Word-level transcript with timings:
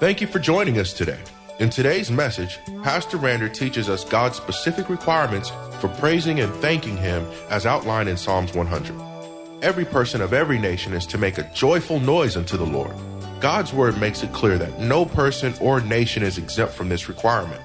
Thank 0.00 0.20
you 0.20 0.26
for 0.26 0.40
joining 0.40 0.78
us 0.78 0.92
today. 0.92 1.20
In 1.60 1.70
today's 1.70 2.10
message, 2.10 2.58
Pastor 2.82 3.16
Rander 3.16 3.52
teaches 3.52 3.88
us 3.88 4.04
God's 4.04 4.36
specific 4.36 4.88
requirements 4.88 5.52
for 5.78 5.86
praising 5.86 6.40
and 6.40 6.52
thanking 6.54 6.96
Him 6.96 7.24
as 7.48 7.64
outlined 7.64 8.08
in 8.08 8.16
Psalms 8.16 8.52
100. 8.54 9.62
Every 9.62 9.84
person 9.84 10.20
of 10.20 10.32
every 10.32 10.58
nation 10.58 10.94
is 10.94 11.06
to 11.06 11.16
make 11.16 11.38
a 11.38 11.48
joyful 11.54 12.00
noise 12.00 12.36
unto 12.36 12.56
the 12.56 12.66
Lord. 12.66 12.94
God's 13.40 13.72
word 13.72 13.96
makes 14.00 14.24
it 14.24 14.32
clear 14.32 14.58
that 14.58 14.80
no 14.80 15.04
person 15.04 15.54
or 15.60 15.80
nation 15.80 16.24
is 16.24 16.38
exempt 16.38 16.74
from 16.74 16.88
this 16.88 17.08
requirement. 17.08 17.62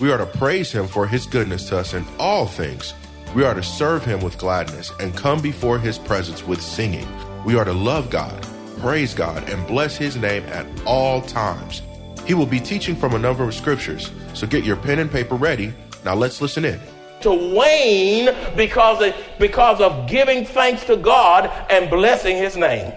We 0.00 0.12
are 0.12 0.18
to 0.18 0.26
praise 0.26 0.70
Him 0.70 0.86
for 0.86 1.06
His 1.06 1.24
goodness 1.24 1.66
to 1.70 1.78
us 1.78 1.94
in 1.94 2.04
all 2.18 2.46
things. 2.46 2.92
We 3.34 3.44
are 3.44 3.54
to 3.54 3.62
serve 3.62 4.04
Him 4.04 4.20
with 4.20 4.36
gladness 4.36 4.92
and 5.00 5.16
come 5.16 5.40
before 5.40 5.78
His 5.78 5.98
presence 5.98 6.46
with 6.46 6.60
singing. 6.60 7.08
We 7.46 7.56
are 7.56 7.64
to 7.64 7.72
love 7.72 8.10
God 8.10 8.46
praise 8.80 9.12
God, 9.12 9.48
and 9.50 9.66
bless 9.66 9.96
His 9.96 10.16
name 10.16 10.42
at 10.46 10.66
all 10.86 11.20
times. 11.20 11.82
He 12.26 12.34
will 12.34 12.46
be 12.46 12.60
teaching 12.60 12.96
from 12.96 13.14
a 13.14 13.18
number 13.18 13.44
of 13.44 13.54
scriptures, 13.54 14.10
so 14.34 14.46
get 14.46 14.64
your 14.64 14.76
pen 14.76 14.98
and 14.98 15.10
paper 15.10 15.34
ready. 15.34 15.72
Now 16.04 16.14
let's 16.14 16.40
listen 16.40 16.64
in. 16.64 16.80
To 17.22 17.54
wane 17.54 18.34
because 18.56 19.02
of, 19.02 19.14
because 19.38 19.80
of 19.80 20.08
giving 20.08 20.46
thanks 20.46 20.84
to 20.84 20.96
God 20.96 21.50
and 21.68 21.90
blessing 21.90 22.36
His 22.36 22.56
name. 22.56 22.92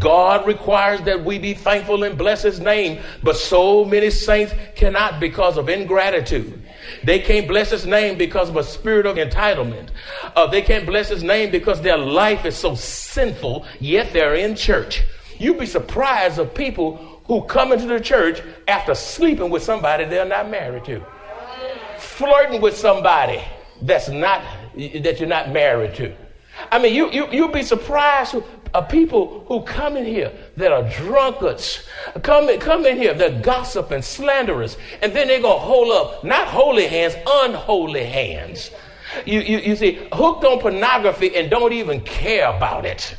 God 0.00 0.46
requires 0.46 1.00
that 1.02 1.24
we 1.24 1.38
be 1.38 1.54
thankful 1.54 2.02
and 2.02 2.18
bless 2.18 2.42
His 2.42 2.58
name, 2.58 3.00
but 3.22 3.36
so 3.36 3.84
many 3.84 4.10
saints 4.10 4.52
cannot 4.74 5.20
because 5.20 5.56
of 5.56 5.68
ingratitude. 5.68 6.60
They 7.04 7.18
can't 7.18 7.48
bless 7.48 7.70
his 7.70 7.86
name 7.86 8.18
because 8.18 8.48
of 8.48 8.56
a 8.56 8.64
spirit 8.64 9.06
of 9.06 9.16
entitlement. 9.16 9.88
Uh, 10.36 10.46
they 10.46 10.62
can't 10.62 10.86
bless 10.86 11.08
his 11.08 11.22
name 11.22 11.50
because 11.50 11.80
their 11.80 11.98
life 11.98 12.44
is 12.44 12.56
so 12.56 12.74
sinful, 12.74 13.66
yet 13.80 14.12
they're 14.12 14.34
in 14.34 14.54
church. 14.54 15.02
You'd 15.38 15.58
be 15.58 15.66
surprised 15.66 16.38
of 16.38 16.54
people 16.54 17.22
who 17.26 17.42
come 17.42 17.72
into 17.72 17.86
the 17.86 18.00
church 18.00 18.42
after 18.66 18.94
sleeping 18.94 19.50
with 19.50 19.62
somebody 19.62 20.04
they're 20.04 20.24
not 20.24 20.50
married 20.50 20.84
to, 20.86 21.04
flirting 21.98 22.60
with 22.60 22.76
somebody 22.76 23.42
that's 23.82 24.08
not 24.08 24.42
that 24.74 25.20
you're 25.20 25.28
not 25.28 25.50
married 25.52 25.94
to. 25.94 26.14
I 26.72 26.78
mean, 26.78 26.94
you, 26.94 27.10
you, 27.10 27.30
you'll 27.30 27.52
be 27.52 27.62
surprised 27.62 28.34
people 28.82 29.44
who 29.48 29.62
come 29.62 29.96
in 29.96 30.04
here 30.04 30.32
that 30.56 30.72
are 30.72 30.88
drunkards, 30.90 31.86
come 32.22 32.48
in, 32.48 32.60
come 32.60 32.86
in 32.86 32.96
here, 32.96 33.14
they're 33.14 33.40
gossip 33.40 33.90
and 33.90 34.04
slanderers, 34.04 34.76
and 35.02 35.12
then 35.12 35.28
they're 35.28 35.40
going 35.40 35.58
to 35.58 35.64
hold 35.64 35.90
up 35.90 36.24
not 36.24 36.48
holy 36.48 36.86
hands, 36.86 37.14
unholy 37.26 38.04
hands. 38.04 38.70
You, 39.24 39.40
you, 39.40 39.58
you 39.58 39.76
see, 39.76 40.06
hooked 40.12 40.44
on 40.44 40.60
pornography 40.60 41.34
and 41.34 41.50
don't 41.50 41.72
even 41.72 42.00
care 42.02 42.48
about 42.54 42.84
it. 42.84 43.16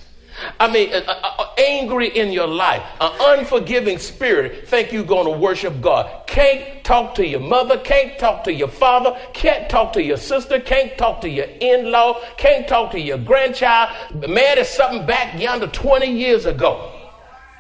I 0.59 0.71
mean, 0.71 0.93
uh, 0.93 1.01
uh, 1.07 1.45
angry 1.57 2.07
in 2.07 2.31
your 2.31 2.47
life, 2.47 2.83
an 2.99 3.11
unforgiving 3.19 3.97
spirit, 3.97 4.67
think 4.67 4.91
you're 4.91 5.03
going 5.03 5.31
to 5.31 5.37
worship 5.37 5.81
God. 5.81 6.27
Can't 6.27 6.83
talk 6.83 7.15
to 7.15 7.25
your 7.25 7.39
mother, 7.39 7.77
can't 7.77 8.17
talk 8.19 8.43
to 8.45 8.53
your 8.53 8.67
father, 8.67 9.17
can't 9.33 9.69
talk 9.69 9.93
to 9.93 10.03
your 10.03 10.17
sister, 10.17 10.59
can't 10.59 10.97
talk 10.97 11.21
to 11.21 11.29
your 11.29 11.45
in 11.45 11.91
law, 11.91 12.21
can't 12.37 12.67
talk 12.67 12.91
to 12.91 12.99
your 12.99 13.17
grandchild. 13.17 13.89
Mad 14.29 14.57
it's 14.57 14.69
something 14.69 15.05
back 15.05 15.39
yonder 15.39 15.67
20 15.67 16.11
years 16.11 16.45
ago. 16.45 16.95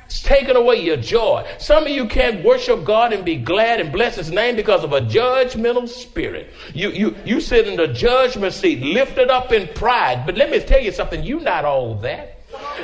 It's 0.09 0.23
taken 0.23 0.55
away 0.55 0.81
your 0.81 0.97
joy. 0.97 1.47
Some 1.59 1.83
of 1.83 1.89
you 1.89 2.07
can't 2.07 2.43
worship 2.43 2.83
God 2.83 3.13
and 3.13 3.23
be 3.23 3.35
glad 3.35 3.79
and 3.79 3.91
bless 3.91 4.15
his 4.15 4.31
name 4.31 4.55
because 4.55 4.83
of 4.83 4.91
a 4.91 5.01
judgmental 5.01 5.87
spirit. 5.87 6.51
You 6.73 6.89
you 6.89 7.15
you 7.25 7.39
sit 7.39 7.67
in 7.67 7.77
the 7.77 7.87
judgment 7.87 8.53
seat, 8.53 8.81
lifted 8.81 9.29
up 9.29 9.51
in 9.51 9.67
pride. 9.75 10.25
But 10.25 10.35
let 10.35 10.49
me 10.49 10.61
tell 10.61 10.81
you 10.81 10.91
something, 10.91 11.23
you're 11.23 11.41
not 11.41 11.63
all 11.63 11.93
that. 11.99 12.38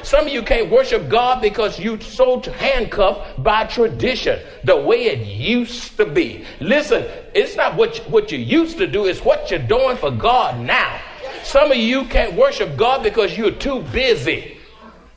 Some 0.05 0.27
of 0.27 0.31
you 0.31 0.43
can't 0.43 0.69
worship 0.69 1.09
God 1.09 1.41
because 1.41 1.79
you're 1.79 1.99
so 1.99 2.39
handcuffed 2.39 3.43
by 3.43 3.63
tradition, 3.63 4.39
the 4.63 4.77
way 4.77 5.05
it 5.05 5.25
used 5.25 5.97
to 5.97 6.05
be. 6.05 6.45
Listen, 6.59 7.07
it's 7.33 7.55
not 7.55 7.75
what 7.75 7.97
you, 7.97 8.03
what 8.03 8.31
you 8.31 8.37
used 8.37 8.77
to 8.77 8.85
do, 8.85 9.05
it's 9.05 9.21
what 9.21 9.49
you're 9.49 9.57
doing 9.57 9.97
for 9.97 10.11
God 10.11 10.59
now. 10.59 11.01
Some 11.43 11.71
of 11.71 11.77
you 11.77 12.05
can't 12.05 12.35
worship 12.35 12.77
God 12.77 13.01
because 13.01 13.35
you're 13.35 13.49
too 13.49 13.81
busy. 13.91 14.59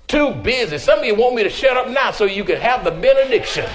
Too 0.06 0.32
busy. 0.32 0.78
Some 0.78 1.00
of 1.00 1.04
you 1.04 1.14
want 1.14 1.34
me 1.34 1.42
to 1.42 1.50
shut 1.50 1.76
up 1.76 1.90
now 1.90 2.10
so 2.10 2.24
you 2.24 2.42
can 2.42 2.56
have 2.56 2.82
the 2.82 2.90
benediction. 2.90 3.68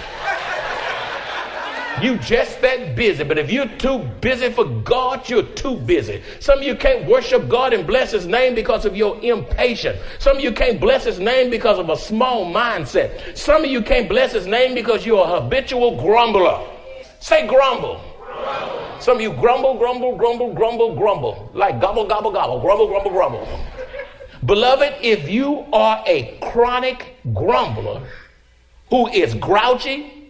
You 2.02 2.18
just 2.18 2.62
that 2.62 2.96
busy. 2.96 3.24
But 3.24 3.38
if 3.38 3.52
you're 3.52 3.68
too 3.68 4.00
busy 4.20 4.52
for 4.52 4.66
God, 4.66 5.30
you're 5.30 5.44
too 5.44 5.78
busy. 5.78 6.22
Some 6.40 6.60
of 6.60 6.66
you 6.66 6.76
can't 6.76 7.08
worship 7.08 7.48
God 7.48 7.74
and 7.74 7.86
bless 7.86 8.12
his 8.12 8.26
name 8.26 8.56
because 8.56 8.86
of 8.86 8.96
your 8.96 9.20
impatience. 9.22 10.00
Some 10.20 10.38
of 10.38 10.44
you 10.44 10.52
can't 10.52 10.80
bless 10.80 11.04
his 11.04 11.20
name 11.20 11.50
because 11.50 11.80
of 11.80 11.90
a 11.90 11.98
small 11.98 12.46
mindset. 12.52 13.38
Some 13.38 13.64
of 13.64 13.70
you 13.70 13.82
can't 13.82 14.10
bless 14.10 14.32
his 14.32 14.48
name 14.48 14.74
because 14.74 15.06
you're 15.06 15.24
a 15.24 15.42
habitual 15.42 16.02
grumbler. 16.02 16.66
Say 17.20 17.48
grumble. 17.48 18.02
grumble. 18.26 19.00
Some 19.00 19.18
of 19.18 19.22
you 19.22 19.34
grumble, 19.34 19.78
grumble, 19.78 20.16
grumble, 20.16 20.54
grumble, 20.54 20.96
grumble. 20.96 21.52
Like 21.54 21.80
gobble, 21.80 22.06
gobble, 22.06 22.32
gobble, 22.32 22.60
grumble, 22.60 22.88
grumble, 22.88 23.12
grumble. 23.12 23.48
Beloved, 24.46 24.94
if 25.02 25.30
you 25.30 25.66
are 25.72 26.04
a 26.06 26.38
chronic 26.42 27.18
grumbler 27.34 28.02
who 28.90 29.08
is 29.08 29.34
grouchy, 29.36 30.23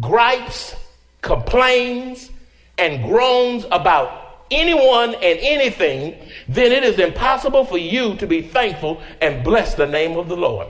gripes, 0.00 0.74
complains, 1.22 2.30
and 2.78 3.04
groans 3.04 3.64
about 3.70 4.24
anyone 4.50 5.14
and 5.14 5.38
anything, 5.40 6.16
then 6.48 6.72
it 6.72 6.84
is 6.84 6.98
impossible 6.98 7.64
for 7.64 7.78
you 7.78 8.16
to 8.16 8.26
be 8.26 8.42
thankful 8.42 9.00
and 9.20 9.44
bless 9.44 9.74
the 9.74 9.86
name 9.86 10.16
of 10.16 10.28
the 10.28 10.36
Lord. 10.36 10.66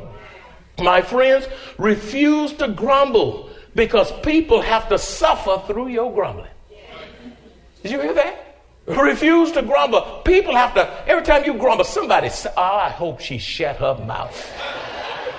My 0.78 1.02
friends, 1.02 1.46
refuse 1.78 2.52
to 2.54 2.68
grumble 2.68 3.50
because 3.74 4.12
people 4.20 4.60
have 4.60 4.88
to 4.88 4.98
suffer 4.98 5.62
through 5.66 5.88
your 5.88 6.12
grumbling. 6.12 6.50
Did 7.82 7.92
you 7.92 8.00
hear 8.00 8.14
that? 8.14 8.40
Refuse 8.86 9.52
to 9.52 9.62
grumble. 9.62 10.22
People 10.24 10.54
have 10.54 10.74
to, 10.74 11.08
every 11.08 11.24
time 11.24 11.44
you 11.44 11.54
grumble, 11.54 11.84
somebody 11.84 12.28
oh, 12.56 12.60
I 12.60 12.90
hope 12.90 13.20
she 13.20 13.38
shut 13.38 13.76
her 13.76 13.96
mouth. 14.04 14.52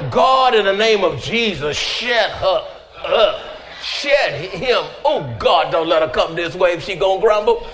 God, 0.09 0.55
in 0.55 0.65
the 0.65 0.75
name 0.75 1.03
of 1.03 1.21
Jesus, 1.21 1.77
shut 1.77 2.31
her 2.31 2.67
up 3.05 3.54
shed 3.85 4.49
him. 4.49 4.83
Oh 5.05 5.35
God, 5.37 5.71
don't 5.71 5.87
let 5.87 6.01
her 6.01 6.09
come 6.09 6.35
this 6.35 6.55
way 6.55 6.71
if 6.71 6.83
she 6.83 6.95
gonna 6.95 7.21
grumble. 7.21 7.67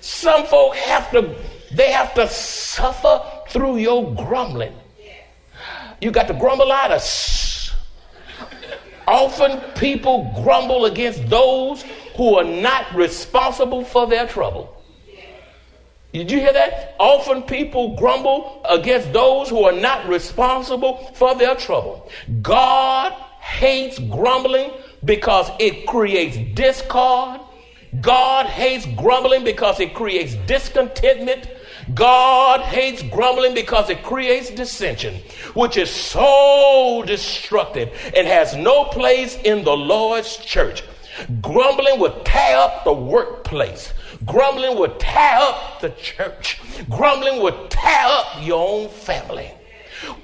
Some 0.00 0.44
folk 0.46 0.76
have 0.76 1.10
to, 1.12 1.34
they 1.72 1.90
have 1.90 2.12
to 2.14 2.28
suffer 2.28 3.22
through 3.48 3.78
your 3.78 4.14
grumbling. 4.14 4.74
You 6.00 6.10
got 6.10 6.28
to 6.28 6.34
grumble 6.34 6.70
out 6.70 6.92
of. 6.92 7.02
Often 9.08 9.60
people 9.72 10.30
grumble 10.42 10.84
against 10.84 11.28
those 11.28 11.82
who 12.16 12.36
are 12.36 12.44
not 12.44 12.94
responsible 12.94 13.82
for 13.82 14.06
their 14.06 14.26
trouble. 14.26 14.74
Did 16.12 16.30
you 16.30 16.38
hear 16.38 16.52
that? 16.52 16.94
Often 17.00 17.42
people 17.44 17.96
grumble 17.96 18.62
against 18.68 19.12
those 19.12 19.48
who 19.48 19.64
are 19.64 19.72
not 19.72 20.06
responsible 20.06 20.98
for 21.14 21.34
their 21.34 21.54
trouble. 21.54 22.10
God 22.42 23.14
hates 23.40 23.98
grumbling 23.98 24.70
because 25.04 25.50
it 25.58 25.86
creates 25.86 26.36
discord. 26.54 27.40
God 28.00 28.46
hates 28.46 28.86
grumbling 28.96 29.44
because 29.44 29.80
it 29.80 29.94
creates 29.94 30.34
discontentment. 30.46 31.48
God 31.94 32.60
hates 32.60 33.02
grumbling 33.02 33.54
because 33.54 33.88
it 33.88 34.02
creates 34.02 34.50
dissension, 34.50 35.22
which 35.54 35.78
is 35.78 35.90
so 35.90 37.02
destructive 37.06 37.90
and 38.14 38.26
has 38.26 38.54
no 38.54 38.84
place 38.84 39.36
in 39.36 39.64
the 39.64 39.74
Lord's 39.74 40.36
church. 40.36 40.84
Grumbling 41.40 41.98
will 41.98 42.20
tear 42.24 42.58
up 42.58 42.84
the 42.84 42.92
workplace. 42.92 43.92
Grumbling 44.24 44.78
will 44.78 44.94
tear 44.98 45.38
up 45.38 45.80
the 45.80 45.90
church. 45.90 46.60
Grumbling 46.90 47.42
will 47.42 47.68
tear 47.68 48.06
up 48.06 48.26
your 48.42 48.68
own 48.68 48.88
family. 48.88 49.50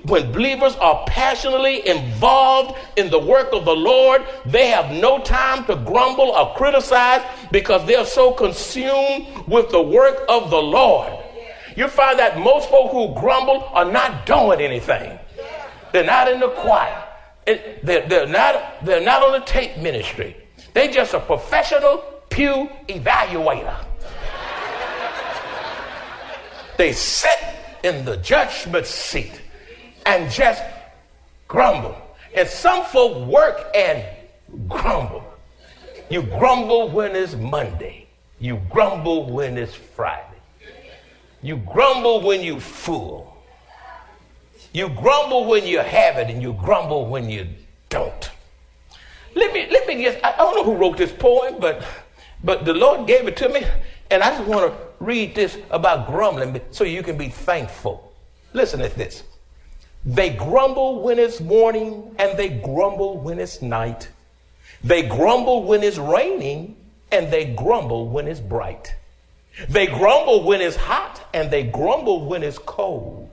When 0.05 0.33
believers 0.33 0.77
are 0.77 1.05
passionately 1.07 1.87
involved 1.87 2.79
in 2.97 3.11
the 3.11 3.19
work 3.19 3.49
of 3.53 3.65
the 3.65 3.75
Lord, 3.75 4.23
they 4.47 4.69
have 4.69 4.91
no 4.91 5.19
time 5.21 5.65
to 5.67 5.77
grumble 5.77 6.31
or 6.31 6.55
criticize 6.55 7.23
because 7.51 7.87
they're 7.87 8.05
so 8.05 8.33
consumed 8.33 9.27
with 9.49 9.71
the 9.71 9.83
work 9.83 10.25
of 10.29 10.51
the 10.51 10.61
Lord. 10.61 11.13
You 11.77 11.89
find 11.89 12.19
that 12.19 12.39
most 12.39 12.71
folk 12.71 12.93
who 12.93 13.19
grumble 13.21 13.65
are 13.73 13.91
not 13.91 14.27
doing 14.27 14.61
anything. 14.61 15.19
They're 15.93 16.05
not 16.05 16.31
in 16.31 16.41
the 16.41 16.51
choir. 16.51 17.05
They're, 17.47 18.07
they're, 18.09 18.27
not, 18.27 18.85
they're 18.85 19.05
not 19.05 19.23
on 19.23 19.33
the 19.33 19.47
tape 19.47 19.79
ministry. 19.79 20.37
They're 20.73 20.91
just 20.91 21.15
a 21.15 21.21
professional 21.21 21.99
pew 22.31 22.69
evaluator. 22.89 23.77
they 26.77 26.93
sit 26.93 27.39
in 27.83 28.05
the 28.05 28.17
judgment 28.19 28.87
seat 28.87 29.41
and 30.07 30.31
just 30.31 30.63
grumble. 31.49 31.97
And 32.35 32.49
some 32.49 32.85
folk 32.85 33.27
work 33.29 33.71
and 33.75 34.05
grumble. 34.69 35.25
You 36.11 36.23
grumble 36.23 36.91
when 36.91 37.15
it's 37.17 37.35
Monday. 37.35 38.07
You 38.41 38.61
grumble 38.71 39.31
when 39.31 39.57
it's 39.57 39.75
Friday. 39.75 40.25
You 41.43 41.57
grumble 41.57 42.23
when 42.23 42.43
you 42.43 42.61
fool. 42.61 43.37
You 44.73 44.89
grumble 44.89 45.45
when 45.45 45.67
you 45.67 45.79
have 45.79 46.17
it, 46.17 46.31
and 46.31 46.43
you 46.43 46.53
grumble 46.55 47.07
when 47.07 47.31
you 47.31 47.47
don't. 47.91 48.31
Let 49.35 49.53
me 49.53 49.69
let 49.71 49.87
me 49.87 49.97
guess. 49.97 50.19
I 50.25 50.37
don't 50.37 50.57
know 50.57 50.65
who 50.65 50.75
wrote 50.75 50.97
this 50.97 51.13
poem, 51.13 51.57
but 51.61 51.85
but 52.43 52.65
the 52.65 52.75
Lord 52.75 53.07
gave 53.07 53.29
it 53.29 53.37
to 53.39 53.49
me, 53.49 53.65
and 54.11 54.23
I 54.23 54.31
just 54.37 54.49
want 54.49 54.73
to 54.73 54.77
read 55.01 55.35
this 55.35 55.57
about 55.71 56.09
grumbling 56.09 56.61
so 56.71 56.85
you 56.85 57.03
can 57.03 57.17
be 57.17 57.29
thankful. 57.29 58.13
Listen 58.53 58.81
to 58.81 58.89
this. 58.89 59.23
They 60.07 60.31
grumble 60.31 61.03
when 61.03 61.19
it's 61.19 61.41
morning 61.41 62.15
and 62.19 62.39
they 62.39 62.49
grumble 62.49 63.19
when 63.19 63.39
it's 63.39 63.63
night. 63.63 64.09
They 64.83 65.03
grumble 65.03 65.65
when 65.65 65.83
it's 65.83 65.97
raining 65.97 66.77
and 67.11 67.33
they 67.33 67.55
grumble 67.55 68.09
when 68.09 68.29
it's 68.29 68.41
bright. 68.41 68.95
They 69.69 69.87
grumble 69.87 70.45
when 70.45 70.61
it's 70.61 70.77
hot 70.77 71.27
and 71.33 71.51
they 71.51 71.63
grumble 71.63 72.27
when 72.27 72.43
it's 72.43 72.59
cold. 72.59 73.31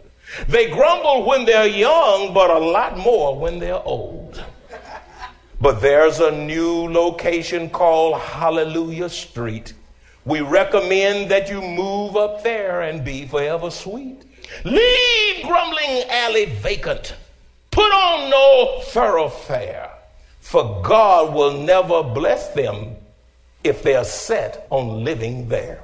They 0.47 0.69
grumble 0.69 1.25
when 1.25 1.43
they're 1.43 1.67
young, 1.67 2.33
but 2.33 2.49
a 2.49 2.59
lot 2.59 2.97
more 2.97 3.37
when 3.37 3.59
they're 3.59 3.83
old. 3.83 4.41
But 5.59 5.81
there's 5.81 6.19
a 6.19 6.31
new 6.31 6.87
location 6.87 7.69
called 7.69 8.19
Hallelujah 8.19 9.09
Street. 9.09 9.73
We 10.23 10.41
recommend 10.41 11.29
that 11.31 11.49
you 11.49 11.61
move 11.61 12.15
up 12.15 12.43
there 12.43 12.81
and 12.81 13.03
be 13.03 13.27
forever 13.27 13.69
sweet. 13.69 14.23
Leave 14.63 15.43
grumbling 15.43 16.03
alley 16.09 16.45
vacant. 16.45 17.15
Put 17.71 17.91
on 17.91 18.29
no 18.29 18.81
thoroughfare, 18.85 19.89
for 20.39 20.81
God 20.81 21.33
will 21.33 21.53
never 21.53 22.03
bless 22.03 22.49
them 22.49 22.95
if 23.63 23.83
they 23.83 23.95
are 23.95 24.03
set 24.03 24.67
on 24.69 25.03
living 25.03 25.47
there. 25.47 25.83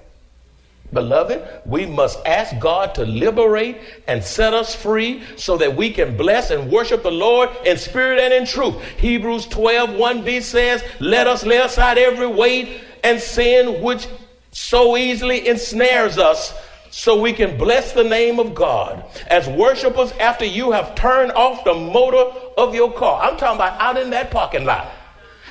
Beloved, 0.94 1.46
we 1.66 1.86
must 1.86 2.26
ask 2.26 2.58
God 2.60 2.96
to 2.96 3.06
liberate 3.06 3.78
and 4.08 4.24
set 4.24 4.54
us 4.54 4.74
free 4.74 5.22
so 5.36 5.58
that 5.58 5.76
we 5.76 5.92
can 5.92 6.16
bless 6.16 6.50
and 6.50 6.72
worship 6.72 7.04
the 7.04 7.12
Lord 7.12 7.50
in 7.66 7.78
spirit 7.78 8.20
and 8.20 8.34
in 8.34 8.46
truth. 8.46 8.82
Hebrews 8.98 9.48
12, 9.48 9.90
1b 9.90 10.42
says, 10.44 10.84
Let 11.02 11.28
us 11.28 11.46
lay 11.46 11.58
aside 11.58 11.98
every 11.98 12.28
weight 12.28 12.82
and 13.04 13.20
sin 13.20 13.82
which 13.82 14.08
so 14.52 14.96
easily 14.96 15.48
ensnares 15.48 16.18
us 16.18 16.54
so 16.90 17.20
we 17.20 17.34
can 17.34 17.58
bless 17.58 17.94
the 17.94 18.04
name 18.04 18.40
of 18.40 18.56
God. 18.56 19.06
As 19.28 19.48
worshipers, 19.48 20.12
after 20.14 20.46
you 20.46 20.72
have 20.72 20.96
turned 20.96 21.32
off 21.34 21.64
the 21.64 21.74
motor 21.74 22.38
of 22.58 22.74
your 22.74 22.92
car, 22.92 23.22
I'm 23.22 23.38
talking 23.38 23.58
about 23.58 23.80
out 23.80 23.98
in 23.98 24.10
that 24.12 24.32
parking 24.32 24.66
lot. 24.66 24.92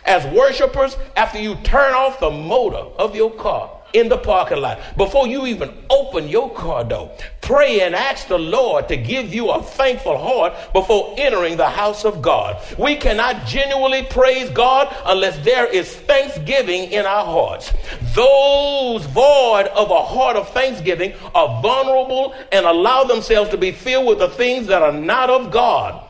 As 0.04 0.24
worshipers, 0.34 0.96
after 1.16 1.38
you 1.38 1.56
turn 1.56 1.92
off 1.94 2.20
the 2.20 2.30
motor 2.30 2.76
of 2.76 3.16
your 3.16 3.32
car, 3.32 3.75
in 3.96 4.08
the 4.08 4.18
parking 4.18 4.60
lot, 4.60 4.78
before 4.96 5.26
you 5.26 5.46
even 5.46 5.72
open 5.88 6.28
your 6.28 6.52
car 6.52 6.84
door, 6.84 7.10
pray 7.40 7.80
and 7.80 7.94
ask 7.94 8.28
the 8.28 8.38
Lord 8.38 8.88
to 8.88 8.96
give 8.96 9.32
you 9.32 9.50
a 9.50 9.62
thankful 9.62 10.18
heart 10.18 10.52
before 10.72 11.14
entering 11.16 11.56
the 11.56 11.68
house 11.68 12.04
of 12.04 12.20
God. 12.20 12.60
We 12.78 12.96
cannot 12.96 13.46
genuinely 13.46 14.02
praise 14.02 14.50
God 14.50 14.94
unless 15.06 15.42
there 15.44 15.66
is 15.66 15.94
thanksgiving 15.94 16.92
in 16.92 17.06
our 17.06 17.24
hearts. 17.24 17.72
Those 18.14 19.06
void 19.06 19.66
of 19.74 19.90
a 19.90 20.02
heart 20.02 20.36
of 20.36 20.50
thanksgiving 20.50 21.14
are 21.34 21.62
vulnerable 21.62 22.34
and 22.52 22.66
allow 22.66 23.04
themselves 23.04 23.50
to 23.50 23.56
be 23.56 23.72
filled 23.72 24.06
with 24.06 24.18
the 24.18 24.28
things 24.28 24.66
that 24.66 24.82
are 24.82 24.92
not 24.92 25.30
of 25.30 25.50
God. 25.50 26.02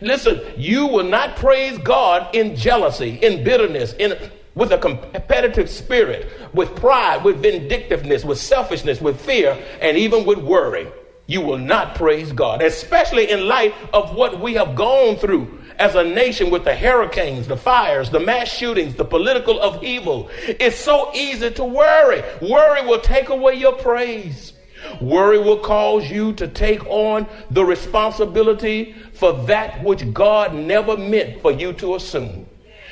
Listen, 0.00 0.40
you 0.56 0.86
will 0.86 1.04
not 1.04 1.36
praise 1.36 1.76
God 1.78 2.34
in 2.34 2.56
jealousy, 2.56 3.18
in 3.20 3.44
bitterness, 3.44 3.92
in 3.94 4.16
with 4.58 4.72
a 4.72 4.78
competitive 4.78 5.70
spirit, 5.70 6.28
with 6.52 6.74
pride, 6.74 7.22
with 7.22 7.40
vindictiveness, 7.40 8.24
with 8.24 8.38
selfishness, 8.38 9.00
with 9.00 9.18
fear, 9.20 9.56
and 9.80 9.96
even 9.96 10.26
with 10.26 10.38
worry. 10.38 10.88
You 11.26 11.42
will 11.42 11.58
not 11.58 11.94
praise 11.94 12.32
God, 12.32 12.60
especially 12.60 13.30
in 13.30 13.46
light 13.46 13.72
of 13.92 14.16
what 14.16 14.40
we 14.40 14.54
have 14.54 14.74
gone 14.74 15.16
through 15.16 15.60
as 15.78 15.94
a 15.94 16.02
nation 16.02 16.50
with 16.50 16.64
the 16.64 16.74
hurricanes, 16.74 17.46
the 17.46 17.56
fires, 17.56 18.10
the 18.10 18.18
mass 18.18 18.48
shootings, 18.48 18.96
the 18.96 19.04
political 19.04 19.60
upheaval. 19.60 20.28
It's 20.42 20.76
so 20.76 21.12
easy 21.14 21.52
to 21.52 21.64
worry. 21.64 22.24
Worry 22.42 22.84
will 22.84 23.00
take 23.00 23.28
away 23.28 23.54
your 23.54 23.74
praise. 23.74 24.54
Worry 25.00 25.38
will 25.38 25.60
cause 25.60 26.10
you 26.10 26.32
to 26.32 26.48
take 26.48 26.84
on 26.86 27.28
the 27.52 27.64
responsibility 27.64 28.96
for 29.12 29.34
that 29.44 29.84
which 29.84 30.12
God 30.12 30.52
never 30.52 30.96
meant 30.96 31.42
for 31.42 31.52
you 31.52 31.72
to 31.74 31.94
assume. 31.94 32.47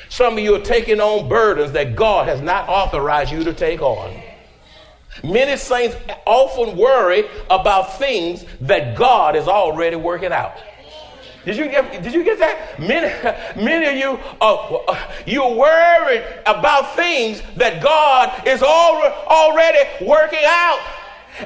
Some 0.09 0.33
of 0.33 0.39
you 0.39 0.55
are 0.55 0.61
taking 0.61 0.99
on 0.99 1.27
burdens 1.27 1.71
that 1.73 1.95
God 1.95 2.27
has 2.27 2.41
not 2.41 2.69
authorized 2.69 3.31
you 3.31 3.43
to 3.43 3.53
take 3.53 3.81
on. 3.81 4.21
Many 5.23 5.57
saints 5.57 5.95
often 6.25 6.77
worry 6.77 7.25
about 7.49 7.97
things 7.97 8.45
that 8.61 8.95
God 8.95 9.35
is 9.35 9.47
already 9.47 9.95
working 9.95 10.31
out. 10.31 10.57
Did 11.47 11.55
you 11.55 11.69
get, 11.69 12.03
did 12.03 12.13
you 12.13 12.25
get 12.25 12.39
that? 12.39 12.77
Many, 12.77 13.07
many 13.63 13.85
of 13.85 13.95
you 13.95 14.19
are 14.41 14.99
you're 15.25 15.55
worried 15.55 16.23
about 16.45 16.93
things 16.95 17.41
that 17.55 17.81
God 17.81 18.45
is 18.45 18.61
already 18.61 20.05
working 20.05 20.43
out. 20.43 20.79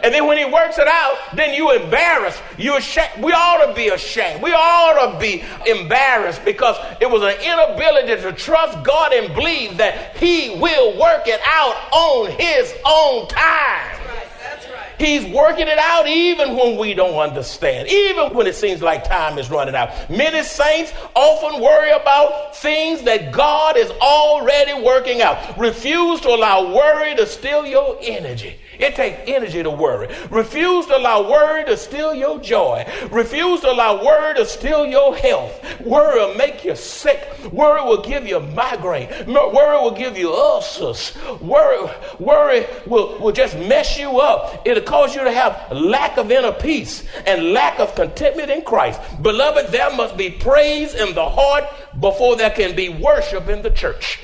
And 0.03 0.13
then 0.13 0.25
when 0.25 0.37
he 0.37 0.45
works 0.45 0.77
it 0.77 0.87
out, 0.87 1.17
then 1.35 1.53
you 1.53 1.71
embarrassed. 1.71 2.41
You 2.57 2.77
ashamed. 2.77 3.23
We 3.23 3.31
ought 3.33 3.65
to 3.65 3.73
be 3.73 3.89
ashamed. 3.89 4.41
We 4.41 4.51
ought 4.53 5.13
to 5.13 5.19
be 5.19 5.43
embarrassed 5.67 6.43
because 6.45 6.77
it 6.99 7.09
was 7.09 7.21
an 7.21 7.35
inability 7.41 8.21
to 8.21 8.33
trust 8.33 8.83
God 8.83 9.13
and 9.13 9.33
believe 9.33 9.77
that 9.77 10.17
he 10.17 10.57
will 10.59 10.97
work 10.99 11.27
it 11.27 11.41
out 11.45 11.75
on 11.91 12.31
his 12.31 12.73
own 12.85 13.27
time. 13.27 13.97
That's 14.41 14.65
right. 14.69 14.87
He's 14.97 15.25
working 15.33 15.67
it 15.67 15.77
out 15.77 16.07
even 16.07 16.55
when 16.55 16.77
we 16.77 16.93
don't 16.93 17.19
understand, 17.19 17.87
even 17.87 18.33
when 18.33 18.47
it 18.47 18.55
seems 18.55 18.81
like 18.81 19.03
time 19.03 19.37
is 19.37 19.49
running 19.49 19.75
out. 19.75 20.09
Many 20.09 20.43
saints 20.43 20.93
often 21.15 21.61
worry 21.61 21.91
about 21.91 22.55
things 22.55 23.01
that 23.03 23.31
God 23.31 23.77
is 23.77 23.89
already 23.91 24.81
working 24.83 25.21
out. 25.21 25.57
Refuse 25.57 26.21
to 26.21 26.29
allow 26.29 26.73
worry 26.75 27.15
to 27.15 27.25
steal 27.25 27.65
your 27.65 27.97
energy. 28.01 28.57
It 28.79 28.95
takes 28.95 29.19
energy 29.27 29.61
to 29.63 29.69
worry. 29.69 30.07
Refuse 30.29 30.85
to 30.87 30.97
allow 30.97 31.29
worry 31.29 31.65
to 31.65 31.77
steal 31.77 32.13
your 32.13 32.39
joy. 32.39 32.85
Refuse 33.11 33.61
to 33.61 33.71
allow 33.71 34.03
worry 34.03 34.35
to 34.35 34.45
steal 34.45 34.85
your 34.85 35.15
health. 35.15 35.81
Worry 35.81 36.19
will 36.19 36.35
make 36.35 36.63
you 36.63 36.75
sick. 36.75 37.27
Worry 37.51 37.83
will 37.83 38.01
give 38.01 38.27
you 38.27 38.39
migraine. 38.39 39.07
Worry 39.27 39.81
will 39.81 39.91
give 39.91 40.17
you 40.17 40.33
ulcers. 40.33 41.15
Worry, 41.41 41.89
worry 42.19 42.65
will, 42.87 43.19
will 43.19 43.31
just 43.31 43.57
mess 43.57 43.99
you 43.99 44.19
up. 44.19 44.65
It'll 44.65 44.83
cause 44.83 45.15
you 45.15 45.23
to 45.23 45.31
have 45.31 45.71
lack 45.71 46.17
of 46.17 46.31
inner 46.31 46.51
peace 46.51 47.03
and 47.25 47.53
lack 47.53 47.79
of 47.79 47.93
contentment 47.95 48.49
in 48.49 48.63
Christ. 48.63 48.99
Beloved, 49.21 49.71
there 49.71 49.95
must 49.95 50.17
be 50.17 50.29
praise 50.29 50.93
in 50.93 51.13
the 51.13 51.27
heart 51.27 51.65
before 51.99 52.35
there 52.35 52.51
can 52.51 52.75
be 52.75 52.89
worship 52.89 53.47
in 53.49 53.61
the 53.61 53.71
church. 53.71 54.19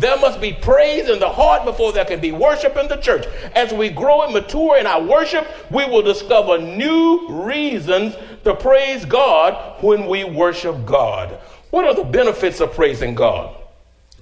There 0.00 0.18
must 0.18 0.40
be 0.40 0.54
praise 0.54 1.10
in 1.10 1.18
the 1.18 1.28
heart 1.28 1.66
before 1.66 1.92
there 1.92 2.06
can 2.06 2.20
be 2.20 2.32
worship 2.32 2.74
in 2.78 2.88
the 2.88 2.96
church. 2.96 3.26
As 3.54 3.70
we 3.70 3.90
grow 3.90 4.22
and 4.22 4.32
mature 4.32 4.78
in 4.78 4.86
our 4.86 5.02
worship, 5.02 5.46
we 5.70 5.84
will 5.84 6.00
discover 6.00 6.56
new 6.56 7.28
reasons 7.28 8.16
to 8.44 8.54
praise 8.54 9.04
God 9.04 9.82
when 9.82 10.06
we 10.06 10.24
worship 10.24 10.86
God. 10.86 11.38
What 11.68 11.84
are 11.84 11.92
the 11.92 12.04
benefits 12.04 12.60
of 12.60 12.72
praising 12.72 13.14
God? 13.14 13.54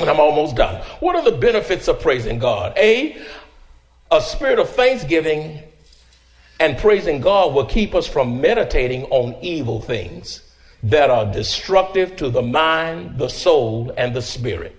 And 0.01 0.11
I'm 0.11 0.19
almost 0.19 0.57
done. 0.57 0.83
What 0.99 1.15
are 1.15 1.23
the 1.23 1.39
benefits 1.39 1.87
of 1.87 2.01
praising 2.01 2.41
God? 2.41 2.77
A, 2.77 3.25
a 4.11 4.21
spirit 4.21 4.59
of 4.59 4.69
thanksgiving 4.71 5.63
and 6.59 6.77
praising 6.77 7.21
God 7.21 7.55
will 7.55 7.67
keep 7.67 7.95
us 7.95 8.07
from 8.09 8.41
meditating 8.41 9.05
on 9.05 9.37
evil 9.43 9.81
things 9.81 10.43
that 10.83 11.09
are 11.09 11.33
destructive 11.33 12.17
to 12.17 12.31
the 12.31 12.43
mind, 12.43 13.17
the 13.17 13.29
soul, 13.29 13.93
and 13.97 14.15
the 14.15 14.23
spirit. 14.23 14.75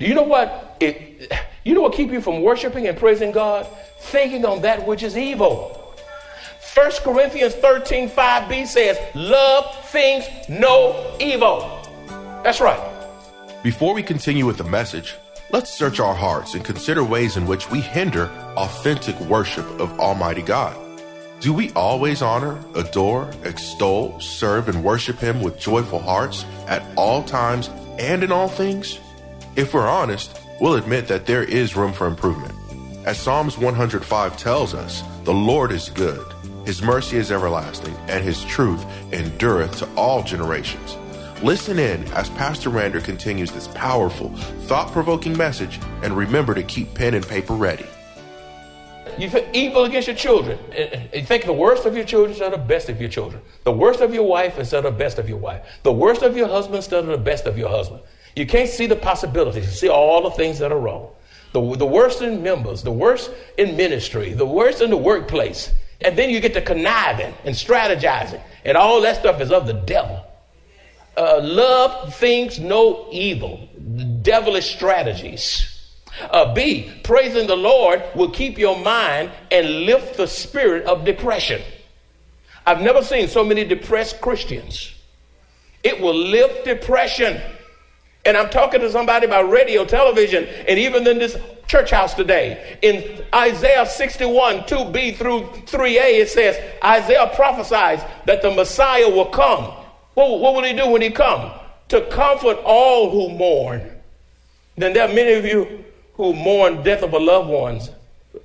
Do 0.00 0.06
you 0.06 0.14
know 0.14 0.22
what? 0.22 0.78
It, 0.80 1.30
you 1.62 1.74
know 1.74 1.82
what 1.82 1.92
keep 1.92 2.10
you 2.10 2.22
from 2.22 2.40
worshiping 2.40 2.88
and 2.88 2.96
praising 2.96 3.32
God? 3.32 3.66
Thinking 3.98 4.46
on 4.46 4.62
that 4.62 4.86
which 4.86 5.02
is 5.02 5.16
evil. 5.16 5.76
1 6.74 6.90
Corinthians 7.04 7.54
13 7.56 8.08
5b 8.08 8.66
says, 8.66 8.98
Love 9.14 9.84
things 9.90 10.24
no 10.48 11.16
evil. 11.20 11.82
That's 12.42 12.60
right. 12.60 12.80
Before 13.62 13.92
we 13.92 14.02
continue 14.02 14.46
with 14.46 14.56
the 14.56 14.64
message, 14.64 15.16
let's 15.50 15.70
search 15.70 16.00
our 16.00 16.14
hearts 16.14 16.54
and 16.54 16.64
consider 16.64 17.04
ways 17.04 17.36
in 17.36 17.46
which 17.46 17.70
we 17.70 17.82
hinder 17.82 18.30
authentic 18.56 19.20
worship 19.20 19.66
of 19.78 20.00
Almighty 20.00 20.42
God. 20.42 20.78
Do 21.40 21.52
we 21.52 21.72
always 21.72 22.22
honor, 22.22 22.58
adore, 22.74 23.30
extol, 23.44 24.18
serve, 24.18 24.70
and 24.70 24.82
worship 24.82 25.18
Him 25.18 25.42
with 25.42 25.58
joyful 25.58 25.98
hearts 25.98 26.46
at 26.68 26.82
all 26.96 27.22
times 27.22 27.68
and 27.98 28.24
in 28.24 28.32
all 28.32 28.48
things? 28.48 28.98
If 29.60 29.74
we're 29.74 29.86
honest, 29.86 30.40
we'll 30.58 30.76
admit 30.76 31.06
that 31.08 31.26
there 31.26 31.44
is 31.44 31.76
room 31.76 31.92
for 31.92 32.06
improvement. 32.06 32.54
As 33.04 33.18
Psalms 33.18 33.58
105 33.58 34.38
tells 34.38 34.72
us, 34.72 35.02
the 35.24 35.34
Lord 35.34 35.70
is 35.70 35.90
good, 35.90 36.24
His 36.64 36.80
mercy 36.80 37.18
is 37.18 37.30
everlasting, 37.30 37.94
and 38.08 38.24
His 38.24 38.42
truth 38.44 38.82
endureth 39.12 39.76
to 39.80 39.88
all 39.96 40.22
generations. 40.22 40.96
Listen 41.42 41.78
in 41.78 42.04
as 42.14 42.30
Pastor 42.30 42.70
Rander 42.70 43.04
continues 43.04 43.52
this 43.52 43.68
powerful, 43.68 44.30
thought 44.64 44.90
provoking 44.92 45.36
message, 45.36 45.78
and 46.02 46.16
remember 46.16 46.54
to 46.54 46.62
keep 46.62 46.94
pen 46.94 47.12
and 47.12 47.28
paper 47.28 47.52
ready. 47.52 47.84
You 49.18 49.28
feel 49.28 49.46
evil 49.52 49.84
against 49.84 50.08
your 50.08 50.16
children. 50.16 50.58
You 51.12 51.22
think 51.26 51.44
the 51.44 51.52
worst 51.52 51.84
of 51.84 51.94
your 51.94 52.06
children 52.06 52.40
of 52.42 52.52
the 52.52 52.56
best 52.56 52.88
of 52.88 52.98
your 52.98 53.10
children. 53.10 53.42
The 53.64 53.72
worst 53.72 54.00
of 54.00 54.14
your 54.14 54.26
wife 54.26 54.58
instead 54.58 54.86
of 54.86 54.94
the 54.94 54.98
best 54.98 55.18
of 55.18 55.28
your 55.28 55.36
wife. 55.36 55.66
The 55.82 55.92
worst 55.92 56.22
of 56.22 56.34
your 56.34 56.48
husband 56.48 56.76
instead 56.76 57.04
of 57.04 57.10
the 57.10 57.18
best 57.18 57.44
of 57.44 57.58
your 57.58 57.68
husband. 57.68 58.00
You 58.36 58.46
can't 58.46 58.68
see 58.68 58.86
the 58.86 58.96
possibilities. 58.96 59.66
You 59.66 59.72
see 59.72 59.88
all 59.88 60.22
the 60.22 60.30
things 60.30 60.58
that 60.58 60.72
are 60.72 60.78
wrong. 60.78 61.10
The, 61.52 61.76
the 61.76 61.86
worst 61.86 62.22
in 62.22 62.42
members, 62.42 62.82
the 62.82 62.92
worst 62.92 63.30
in 63.58 63.76
ministry, 63.76 64.32
the 64.32 64.46
worst 64.46 64.80
in 64.80 64.90
the 64.90 64.96
workplace. 64.96 65.72
And 66.00 66.16
then 66.16 66.30
you 66.30 66.40
get 66.40 66.54
to 66.54 66.62
conniving 66.62 67.34
and 67.44 67.54
strategizing. 67.54 68.40
And 68.64 68.76
all 68.76 69.00
that 69.02 69.16
stuff 69.16 69.40
is 69.40 69.50
of 69.50 69.66
the 69.66 69.74
devil. 69.74 70.24
Uh, 71.16 71.40
love 71.42 72.14
thinks 72.14 72.58
no 72.58 73.08
evil, 73.10 73.68
devilish 74.22 74.74
strategies. 74.74 75.66
Uh, 76.30 76.54
B, 76.54 76.90
praising 77.02 77.46
the 77.46 77.56
Lord 77.56 78.02
will 78.14 78.30
keep 78.30 78.58
your 78.58 78.78
mind 78.78 79.30
and 79.50 79.86
lift 79.86 80.16
the 80.16 80.26
spirit 80.26 80.84
of 80.86 81.04
depression. 81.04 81.62
I've 82.66 82.82
never 82.82 83.02
seen 83.02 83.28
so 83.28 83.44
many 83.44 83.64
depressed 83.64 84.20
Christians. 84.20 84.94
It 85.82 86.00
will 86.00 86.14
lift 86.14 86.64
depression. 86.64 87.40
And 88.24 88.36
I'm 88.36 88.50
talking 88.50 88.80
to 88.80 88.90
somebody 88.90 89.26
about 89.26 89.50
radio, 89.50 89.84
television, 89.84 90.44
and 90.68 90.78
even 90.78 91.06
in 91.06 91.18
this 91.18 91.36
church 91.66 91.90
house 91.90 92.14
today. 92.14 92.78
In 92.82 93.24
Isaiah 93.34 93.86
61, 93.86 94.60
2b 94.60 95.16
through 95.16 95.42
3a, 95.42 96.20
it 96.20 96.28
says, 96.28 96.56
Isaiah 96.84 97.30
prophesies 97.34 98.00
that 98.26 98.42
the 98.42 98.50
Messiah 98.50 99.08
will 99.08 99.26
come. 99.26 99.64
What, 100.14 100.40
what 100.40 100.54
will 100.54 100.64
he 100.64 100.74
do 100.74 100.88
when 100.88 101.00
he 101.00 101.10
come? 101.10 101.52
To 101.88 102.02
comfort 102.06 102.58
all 102.64 103.10
who 103.10 103.34
mourn. 103.36 103.90
Then 104.76 104.92
there 104.92 105.08
are 105.08 105.14
many 105.14 105.32
of 105.34 105.44
you 105.44 105.84
who 106.14 106.34
mourn 106.34 106.82
death 106.82 107.02
of 107.02 107.14
a 107.14 107.18
loved 107.18 107.48
ones, 107.48 107.90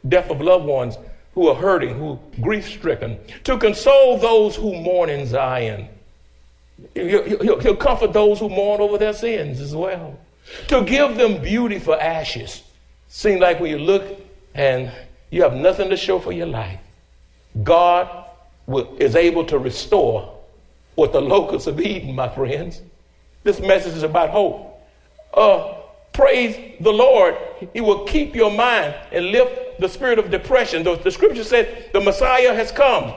death 0.08 0.30
of 0.30 0.40
loved 0.40 0.66
ones 0.66 0.98
who 1.34 1.50
are 1.50 1.56
hurting, 1.56 1.98
who 1.98 2.18
grief 2.42 2.68
stricken, 2.70 3.20
to 3.44 3.58
console 3.58 4.18
those 4.18 4.56
who 4.56 4.74
mourn 4.82 5.10
in 5.10 5.28
Zion. 5.28 5.90
He'll, 6.94 7.60
he'll, 7.60 7.76
comfort 7.76 8.14
those 8.14 8.40
who 8.40 8.50
mourn 8.50 8.82
over 8.82 8.98
their 8.98 9.14
sins 9.14 9.60
as 9.60 9.76
well. 9.76 10.18
To 10.68 10.84
give 10.84 11.18
them 11.18 11.42
beauty 11.42 11.80
for 11.80 12.00
ashes. 12.00 12.64
Seems 13.08 13.42
like 13.42 13.60
when 13.60 13.72
you 13.72 13.80
look 13.80 14.04
and 14.54 14.92
you 15.32 15.42
have 15.44 15.54
nothing 15.54 15.90
to 15.90 15.98
show 15.98 16.20
for 16.20 16.32
your 16.32 16.48
life, 16.48 16.80
God 17.64 18.30
will, 18.68 18.96
is 18.98 19.16
able 19.16 19.46
to 19.46 19.58
restore 19.58 20.38
what 20.96 21.12
the 21.12 21.22
locusts 21.22 21.66
have 21.66 21.80
eaten, 21.82 22.14
my 22.14 22.30
friends. 22.30 22.82
This 23.44 23.60
message 23.60 23.94
is 23.94 24.04
about 24.04 24.30
hope. 24.30 24.82
Uh, 25.34 25.74
praise 26.14 26.76
the 26.80 26.92
Lord. 26.92 27.36
He 27.74 27.82
will 27.82 28.06
keep 28.06 28.36
your 28.36 28.52
mind 28.52 28.96
and 29.12 29.28
lift 29.28 29.80
the 29.80 29.90
spirit 29.90 30.20
of 30.20 30.32
depression. 30.32 30.84
The, 30.84 30.96
the 30.96 31.12
scripture 31.12 31.44
says 31.44 31.88
the 31.92 32.02
Messiah 32.02 32.54
has 32.54 32.72
come 32.72 33.14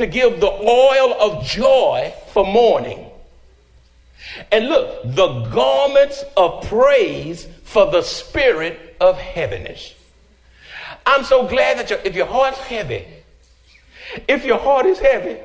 to 0.00 0.06
give 0.06 0.40
the 0.40 0.50
oil 0.50 1.14
of 1.20 1.44
joy 1.44 2.10
for 2.32 2.42
mourning. 2.42 3.06
And 4.50 4.66
look, 4.66 5.02
the 5.04 5.42
garments 5.52 6.24
of 6.38 6.66
praise 6.66 7.46
for 7.64 7.90
the 7.90 8.00
spirit 8.00 8.96
of 8.98 9.18
heaviness. 9.18 9.94
I'm 11.04 11.22
so 11.22 11.46
glad 11.46 11.78
that 11.78 12.06
if 12.06 12.14
your 12.14 12.24
heart's 12.24 12.60
heavy, 12.60 13.06
if 14.26 14.46
your 14.46 14.56
heart 14.56 14.86
is 14.86 14.98
heavy, 14.98 15.38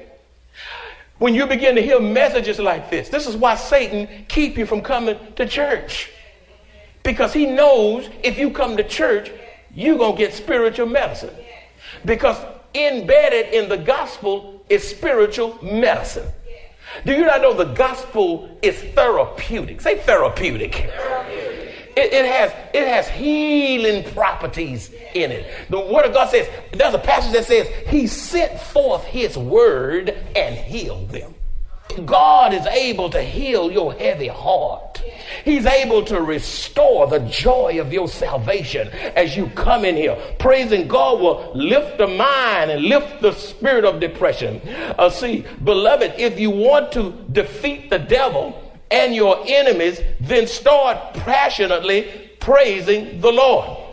when 1.17 1.35
you 1.35 1.47
begin 1.47 1.75
to 1.75 1.81
hear 1.81 1.99
messages 1.99 2.57
like 2.57 2.89
this, 2.89 3.09
this 3.09 3.27
is 3.27 3.35
why 3.35 3.55
Satan 3.55 4.07
keep 4.29 4.57
you 4.57 4.65
from 4.65 4.81
coming 4.81 5.19
to 5.35 5.45
church. 5.45 6.09
Because 7.03 7.33
he 7.33 7.45
knows 7.45 8.09
if 8.23 8.37
you 8.37 8.51
come 8.51 8.77
to 8.77 8.83
church, 8.85 9.31
you're 9.73 9.97
going 9.97 10.15
to 10.15 10.17
get 10.17 10.33
spiritual 10.33 10.87
medicine. 10.87 11.35
Because 12.05 12.37
embedded 12.75 13.53
in 13.53 13.69
the 13.69 13.77
gospel 13.77 14.63
is 14.69 14.87
spiritual 14.87 15.57
medicine. 15.63 16.27
Do 17.05 17.13
you 17.13 17.25
not 17.25 17.41
know 17.41 17.53
the 17.53 17.73
gospel 17.73 18.57
is 18.61 18.81
therapeutic? 18.93 19.81
Say 19.81 19.97
therapeutic. 19.99 20.75
therapeutic. 20.75 21.65
It, 21.97 22.11
it, 22.11 22.25
has, 22.25 22.51
it 22.73 22.87
has 22.87 23.07
healing 23.07 24.03
properties 24.11 24.91
in 25.13 25.31
it. 25.31 25.69
The 25.69 25.79
word 25.79 26.05
of 26.05 26.13
God 26.13 26.29
says, 26.29 26.49
there's 26.73 26.93
a 26.93 26.99
passage 26.99 27.31
that 27.31 27.45
says, 27.45 27.67
He 27.87 28.07
sent 28.07 28.59
forth 28.59 29.03
His 29.05 29.37
word 29.37 30.09
and 30.35 30.55
healed 30.55 31.09
them. 31.09 31.34
God 32.05 32.53
is 32.53 32.65
able 32.65 33.09
to 33.11 33.21
heal 33.21 33.71
your 33.71 33.93
heavy 33.93 34.27
heart. 34.27 35.01
He's 35.43 35.65
able 35.65 36.03
to 36.05 36.21
restore 36.21 37.07
the 37.07 37.19
joy 37.19 37.79
of 37.79 37.93
your 37.93 38.07
salvation 38.07 38.89
as 39.15 39.37
you 39.37 39.47
come 39.47 39.85
in 39.85 39.95
here. 39.95 40.17
Praising 40.39 40.87
God 40.87 41.19
will 41.19 41.51
lift 41.53 41.97
the 41.97 42.07
mind 42.07 42.71
and 42.71 42.83
lift 42.83 43.21
the 43.21 43.31
spirit 43.33 43.85
of 43.85 43.99
depression. 43.99 44.61
Uh, 44.97 45.09
see, 45.09 45.45
beloved, 45.63 46.13
if 46.17 46.39
you 46.39 46.49
want 46.49 46.91
to 46.93 47.11
defeat 47.31 47.89
the 47.89 47.99
devil 47.99 48.61
and 48.91 49.13
your 49.13 49.43
enemies, 49.45 50.01
then 50.19 50.47
start 50.47 51.13
passionately 51.13 52.31
praising 52.39 53.19
the 53.21 53.31
Lord. 53.31 53.84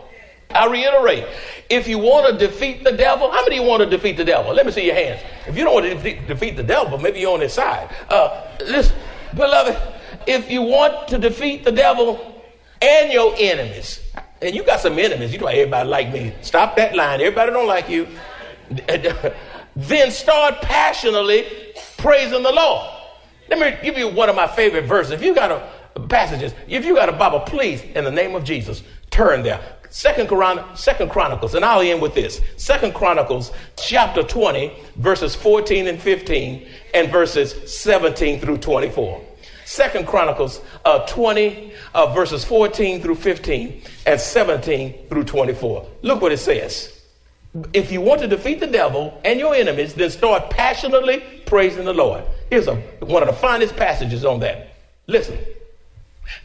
I 0.55 0.67
reiterate, 0.67 1.25
if 1.69 1.87
you 1.87 1.97
want 1.97 2.39
to 2.39 2.47
defeat 2.47 2.83
the 2.83 2.91
devil, 2.91 3.31
how 3.31 3.43
many 3.43 3.57
of 3.57 3.63
you 3.63 3.69
want 3.69 3.83
to 3.83 3.89
defeat 3.89 4.17
the 4.17 4.25
devil? 4.25 4.53
Let 4.53 4.65
me 4.65 4.71
see 4.71 4.85
your 4.85 4.95
hands. 4.95 5.21
If 5.47 5.57
you 5.57 5.63
don't 5.63 5.73
want 5.73 5.85
to 5.85 5.93
defeat, 5.95 6.27
defeat 6.27 6.55
the 6.55 6.63
devil, 6.63 6.97
maybe 6.97 7.19
you're 7.19 7.33
on 7.33 7.41
his 7.41 7.53
side. 7.53 7.89
Uh, 8.09 8.47
listen, 8.61 8.95
beloved, 9.35 9.77
if 10.27 10.49
you 10.49 10.61
want 10.61 11.07
to 11.09 11.17
defeat 11.17 11.63
the 11.63 11.71
devil 11.71 12.43
and 12.81 13.11
your 13.11 13.33
enemies, 13.37 13.99
and 14.41 14.53
you 14.53 14.63
got 14.63 14.79
some 14.79 14.99
enemies, 14.99 15.31
you 15.31 15.39
know 15.39 15.47
everybody 15.47 15.87
like 15.89 16.13
me. 16.13 16.33
Stop 16.41 16.75
that 16.75 16.95
line. 16.95 17.21
Everybody 17.21 17.51
don't 17.51 17.67
like 17.67 17.89
you. 17.89 18.07
then 19.75 20.11
start 20.11 20.61
passionately 20.61 21.47
praising 21.97 22.43
the 22.43 22.51
Lord. 22.51 22.89
Let 23.49 23.59
me 23.59 23.77
give 23.83 23.97
you 23.97 24.09
one 24.09 24.29
of 24.29 24.35
my 24.35 24.47
favorite 24.47 24.85
verses. 24.85 25.11
If 25.11 25.21
you 25.21 25.33
got 25.33 25.51
a 25.51 25.69
passages, 26.09 26.53
if 26.67 26.85
you 26.85 26.95
got 26.95 27.09
a 27.09 27.13
Bible, 27.13 27.41
please, 27.41 27.81
in 27.81 28.03
the 28.03 28.11
name 28.11 28.35
of 28.35 28.43
Jesus, 28.43 28.83
turn 29.13 29.43
there. 29.43 29.61
Second, 29.89 30.27
Second 30.75 31.11
Chronicles, 31.11 31.53
and 31.53 31.63
I'll 31.63 31.81
end 31.81 32.01
with 32.01 32.15
this. 32.15 32.41
Second 32.57 32.95
Chronicles, 32.95 33.51
chapter 33.77 34.23
20, 34.23 34.73
verses 34.95 35.35
14 35.35 35.87
and 35.87 36.01
15, 36.01 36.67
and 36.95 37.11
verses 37.11 37.79
17 37.79 38.39
through 38.39 38.57
24. 38.57 39.21
Second 39.65 40.07
Chronicles 40.07 40.61
uh, 40.83 41.05
20, 41.05 41.73
uh, 41.93 42.07
verses 42.07 42.43
14 42.43 43.01
through 43.01 43.15
15, 43.15 43.83
and 44.07 44.19
17 44.19 45.07
through 45.09 45.25
24. 45.25 45.87
Look 46.01 46.21
what 46.21 46.31
it 46.31 46.39
says. 46.39 46.99
If 47.71 47.91
you 47.91 48.01
want 48.01 48.19
to 48.21 48.27
defeat 48.27 48.59
the 48.59 48.67
devil 48.67 49.21
and 49.23 49.39
your 49.39 49.53
enemies, 49.53 49.93
then 49.93 50.09
start 50.09 50.49
passionately 50.49 51.23
praising 51.45 51.85
the 51.85 51.93
Lord. 51.93 52.23
Here's 52.49 52.67
a, 52.67 52.75
one 53.01 53.21
of 53.21 53.29
the 53.29 53.35
finest 53.35 53.75
passages 53.75 54.25
on 54.25 54.39
that. 54.39 54.75
Listen. 55.05 55.37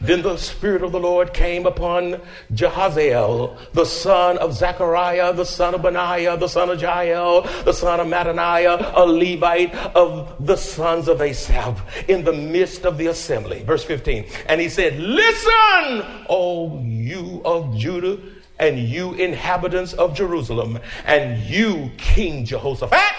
Then 0.01 0.21
the 0.21 0.37
Spirit 0.37 0.83
of 0.83 0.91
the 0.91 0.99
Lord 0.99 1.33
came 1.33 1.65
upon 1.65 2.21
Jahaziel, 2.53 3.57
the 3.73 3.85
son 3.85 4.37
of 4.37 4.53
Zechariah, 4.53 5.33
the 5.33 5.45
son 5.45 5.75
of 5.75 5.81
Benaiah, 5.81 6.37
the 6.37 6.47
son 6.47 6.69
of 6.69 6.79
Jeiel, 6.79 7.43
the 7.65 7.73
son 7.73 7.99
of 7.99 8.07
Mattaniah, 8.07 8.93
a 8.95 9.05
Levite 9.05 9.73
of 9.95 10.45
the 10.45 10.55
sons 10.55 11.07
of 11.07 11.21
Asaph, 11.21 11.81
in 12.07 12.23
the 12.23 12.33
midst 12.33 12.85
of 12.85 12.97
the 12.97 13.07
assembly. 13.07 13.63
Verse 13.63 13.83
15. 13.83 14.25
And 14.47 14.61
he 14.61 14.69
said, 14.69 14.97
Listen, 14.99 16.05
O 16.29 16.79
you 16.83 17.41
of 17.43 17.75
Judah, 17.75 18.19
and 18.59 18.77
you 18.77 19.13
inhabitants 19.13 19.93
of 19.93 20.13
Jerusalem, 20.13 20.79
and 21.05 21.41
you, 21.43 21.91
King 21.97 22.45
Jehoshaphat. 22.45 23.15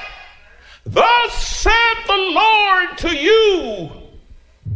Thus 0.84 1.34
saith 1.34 2.06
the 2.06 2.16
Lord 2.16 2.98
to 2.98 3.14
you 3.14 3.99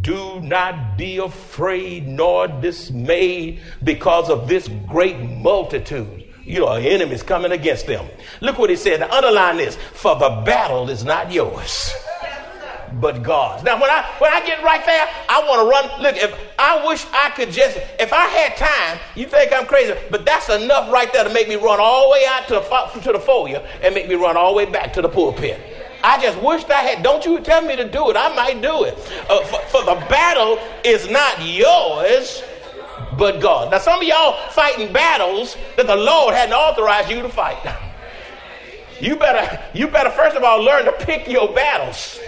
do 0.04 0.38
not 0.40 0.98
be 0.98 1.16
afraid 1.16 2.06
nor 2.06 2.46
dismayed 2.46 3.60
because 3.82 4.28
of 4.28 4.46
this 4.46 4.68
great 4.86 5.18
multitude. 5.18 6.24
You 6.44 6.60
know, 6.60 6.72
enemies 6.72 7.22
coming 7.22 7.52
against 7.52 7.86
them. 7.86 8.06
Look 8.42 8.58
what 8.58 8.68
he 8.68 8.76
said. 8.76 9.00
Now, 9.00 9.10
underline 9.10 9.56
this 9.56 9.76
for 9.94 10.14
the 10.14 10.42
battle 10.44 10.90
is 10.90 11.02
not 11.02 11.32
yours 11.32 11.94
but 13.00 13.22
God's. 13.22 13.62
Now, 13.62 13.80
when 13.80 13.90
I 13.90 14.04
when 14.18 14.32
I 14.32 14.44
get 14.46 14.62
right 14.62 14.84
there, 14.84 15.08
I 15.28 15.40
want 15.40 15.62
to 15.62 15.68
run. 15.68 16.02
Look, 16.02 16.16
if 16.16 16.38
I 16.58 16.86
wish 16.86 17.04
I 17.12 17.30
could 17.30 17.50
just, 17.50 17.76
if 17.98 18.12
I 18.12 18.26
had 18.26 18.56
time, 18.56 19.00
you 19.14 19.26
think 19.26 19.52
I'm 19.52 19.66
crazy, 19.66 19.94
but 20.10 20.24
that's 20.24 20.48
enough 20.48 20.92
right 20.92 21.12
there 21.12 21.24
to 21.24 21.32
make 21.32 21.48
me 21.48 21.56
run 21.56 21.80
all 21.80 22.08
the 22.08 22.12
way 22.12 22.24
out 22.28 22.46
to 22.48 22.54
the 22.54 23.00
to 23.00 23.12
the 23.12 23.20
foyer 23.20 23.66
and 23.82 23.94
make 23.94 24.08
me 24.08 24.14
run 24.14 24.36
all 24.36 24.52
the 24.52 24.58
way 24.58 24.66
back 24.66 24.92
to 24.94 25.02
the 25.02 25.08
pulpit. 25.08 25.60
I 26.04 26.20
just 26.20 26.38
wished 26.42 26.70
I 26.70 26.82
had. 26.82 27.02
Don't 27.02 27.24
you 27.24 27.40
tell 27.40 27.62
me 27.62 27.76
to 27.76 27.88
do 27.88 28.10
it. 28.10 28.16
I 28.16 28.34
might 28.34 28.60
do 28.60 28.84
it. 28.84 28.94
Uh, 29.30 29.42
for, 29.44 29.58
for 29.68 29.84
the 29.84 29.94
battle 30.10 30.58
is 30.84 31.08
not 31.08 31.42
yours, 31.42 32.42
but 33.16 33.40
God. 33.40 33.70
Now, 33.70 33.78
some 33.78 34.00
of 34.00 34.06
y'all 34.06 34.36
fighting 34.50 34.92
battles 34.92 35.56
that 35.78 35.86
the 35.86 35.96
Lord 35.96 36.34
hadn't 36.34 36.54
authorized 36.54 37.10
you 37.10 37.22
to 37.22 37.28
fight. 37.30 37.56
You 39.00 39.16
better, 39.16 39.60
you 39.72 39.88
better 39.88 40.10
first 40.10 40.36
of 40.36 40.44
all 40.44 40.62
learn 40.62 40.84
to 40.84 40.92
pick 40.92 41.26
your 41.26 41.52
battles. 41.52 42.20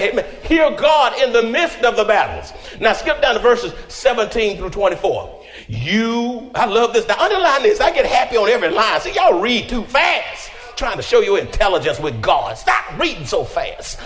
Amen. 0.00 0.24
Hear 0.42 0.70
God 0.72 1.16
in 1.20 1.32
the 1.32 1.42
midst 1.42 1.82
of 1.82 1.96
the 1.96 2.04
battles. 2.04 2.52
Now 2.80 2.92
skip 2.94 3.22
down 3.22 3.34
to 3.34 3.40
verses 3.40 3.72
17 3.88 4.56
through 4.56 4.70
24. 4.70 5.42
You, 5.68 6.50
I 6.54 6.66
love 6.66 6.92
this. 6.92 7.06
Now 7.06 7.18
underline 7.18 7.62
this. 7.62 7.80
I 7.80 7.92
get 7.92 8.06
happy 8.06 8.36
on 8.36 8.48
every 8.48 8.70
line. 8.70 9.00
See, 9.00 9.12
y'all 9.14 9.40
read 9.40 9.68
too 9.68 9.84
fast. 9.84 10.50
Trying 10.76 10.96
to 10.96 11.02
show 11.02 11.20
you 11.20 11.36
intelligence 11.36 12.00
with 12.00 12.20
God. 12.20 12.58
Stop 12.58 12.98
reading 12.98 13.24
so 13.24 13.44
fast. 13.44 14.00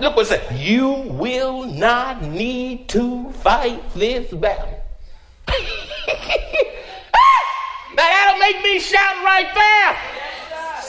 Look 0.00 0.14
what 0.16 0.26
it 0.26 0.28
says. 0.28 0.60
You 0.60 0.88
will 0.88 1.64
not 1.64 2.22
need 2.22 2.88
to 2.90 3.30
fight 3.32 3.82
this 3.94 4.32
battle. 4.32 4.78
now 5.48 5.54
that'll 7.96 8.38
make 8.38 8.62
me 8.62 8.78
shout 8.78 9.24
right 9.24 9.50
there. 9.52 9.96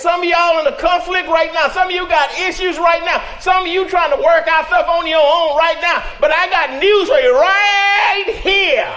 Some 0.04 0.22
of 0.22 0.28
y'all 0.28 0.60
in 0.60 0.68
a 0.68 0.78
conflict 0.78 1.30
right 1.30 1.52
now. 1.54 1.70
Some 1.70 1.88
of 1.88 1.94
you 1.96 2.08
got 2.10 2.30
issues 2.38 2.78
right 2.78 3.04
now. 3.06 3.24
Some 3.40 3.63
of 3.63 3.68
you 3.70 3.88
trying 3.88 4.12
to 4.12 4.18
work 4.18 4.48
out 4.48 4.68
stuff 4.68 4.88
on 4.88 5.08
your 5.08 5.18
own 5.18 5.58
right 5.58 5.78
now. 5.82 6.04
But 6.20 6.32
I 6.32 6.50
got 6.50 6.80
news 6.80 7.08
for 7.08 7.18
you 7.20 7.34
right 7.34 8.40
here. 8.44 8.94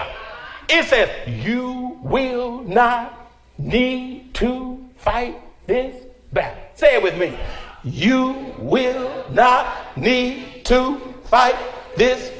It 0.69 0.85
says, 0.85 1.09
You 1.27 1.97
will 2.03 2.61
not 2.63 3.31
need 3.57 4.33
to 4.35 4.85
fight 4.97 5.39
this 5.65 6.06
battle. 6.33 6.61
Say 6.75 6.95
it 6.95 7.03
with 7.03 7.17
me. 7.17 7.37
You 7.83 8.53
will 8.59 9.25
not 9.31 9.97
need 9.97 10.65
to 10.65 10.99
fight 11.25 11.55
this 11.95 12.31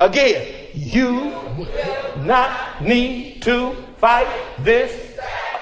again. 0.00 0.70
You 0.74 1.34
will 1.56 2.16
not 2.24 2.82
need 2.82 3.42
to 3.42 3.74
fight 3.98 4.28
this 4.60 5.08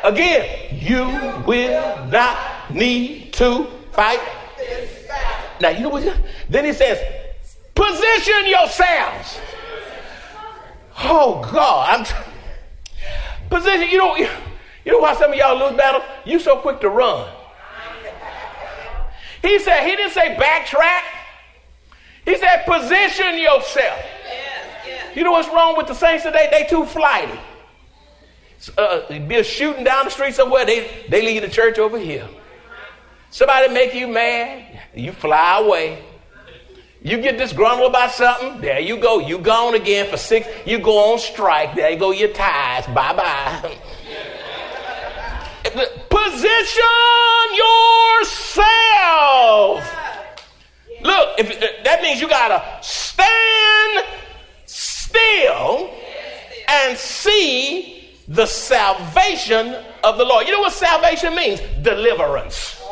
Again, 0.06 0.78
you 0.80 1.04
will 1.46 2.06
not 2.06 2.72
need 2.72 3.32
to 3.32 3.66
fight. 3.90 4.20
This 4.56 5.08
Now, 5.60 5.70
you 5.70 5.80
know 5.80 5.88
what? 5.88 6.16
Then 6.48 6.64
he 6.64 6.72
says, 6.72 7.00
position 7.74 8.46
yourselves. 8.46 9.40
Oh, 10.98 11.42
God. 11.52 11.98
I'm 11.98 12.04
t- 12.04 12.14
position, 13.50 13.88
you 13.88 13.98
know, 13.98 14.16
you 14.16 14.92
know 14.92 14.98
why 14.98 15.14
some 15.14 15.32
of 15.32 15.36
y'all 15.36 15.58
lose 15.58 15.76
battle? 15.76 16.02
You 16.24 16.38
so 16.38 16.58
quick 16.58 16.80
to 16.82 16.88
run. 16.88 17.28
He 19.42 19.58
said, 19.58 19.86
he 19.86 19.96
didn't 19.96 20.12
say 20.12 20.36
backtrack. 20.36 21.02
He 22.24 22.36
said, 22.36 22.64
position 22.64 23.38
yourself. 23.38 24.04
You 25.14 25.24
know 25.24 25.32
what's 25.32 25.48
wrong 25.48 25.76
with 25.76 25.86
the 25.86 25.94
saints 25.94 26.24
today? 26.24 26.48
They 26.50 26.66
too 26.68 26.84
flighty 26.84 27.38
uh, 28.76 29.18
be 29.26 29.36
a 29.36 29.44
shooting 29.44 29.84
down 29.84 30.04
the 30.04 30.10
street 30.10 30.34
somewhere, 30.34 30.64
they, 30.64 31.06
they 31.08 31.22
leave 31.22 31.42
the 31.42 31.48
church 31.48 31.78
over 31.78 31.98
here. 31.98 32.28
Somebody 33.30 33.72
make 33.72 33.94
you 33.94 34.08
mad, 34.08 34.80
you 34.94 35.12
fly 35.12 35.60
away. 35.60 36.02
You 37.02 37.20
get 37.20 37.38
disgruntled 37.38 37.90
about 37.90 38.10
something, 38.12 38.60
there 38.60 38.80
you 38.80 38.96
go. 38.96 39.20
You 39.20 39.38
gone 39.38 39.74
again 39.74 40.10
for 40.10 40.16
six, 40.16 40.48
you 40.64 40.78
go 40.78 41.12
on 41.12 41.18
strike, 41.18 41.74
there 41.76 41.90
you 41.90 41.98
go 41.98 42.10
your 42.10 42.32
ties, 42.32 42.86
bye 42.86 43.12
bye. 43.14 43.78
Position 46.08 46.84
yourself. 48.24 48.64
Look, 51.02 51.38
if, 51.38 51.50
uh, 51.50 51.66
that 51.84 52.00
means 52.02 52.20
you 52.20 52.28
gotta 52.28 52.62
stand 52.82 54.06
still 54.64 55.90
and 56.68 56.96
see 56.96 58.10
the 58.28 58.46
salvation 58.46 59.76
of 60.02 60.18
the 60.18 60.24
Lord. 60.24 60.46
You 60.46 60.52
know 60.52 60.60
what 60.60 60.72
salvation 60.72 61.34
means? 61.34 61.60
Deliverance. 61.82 62.82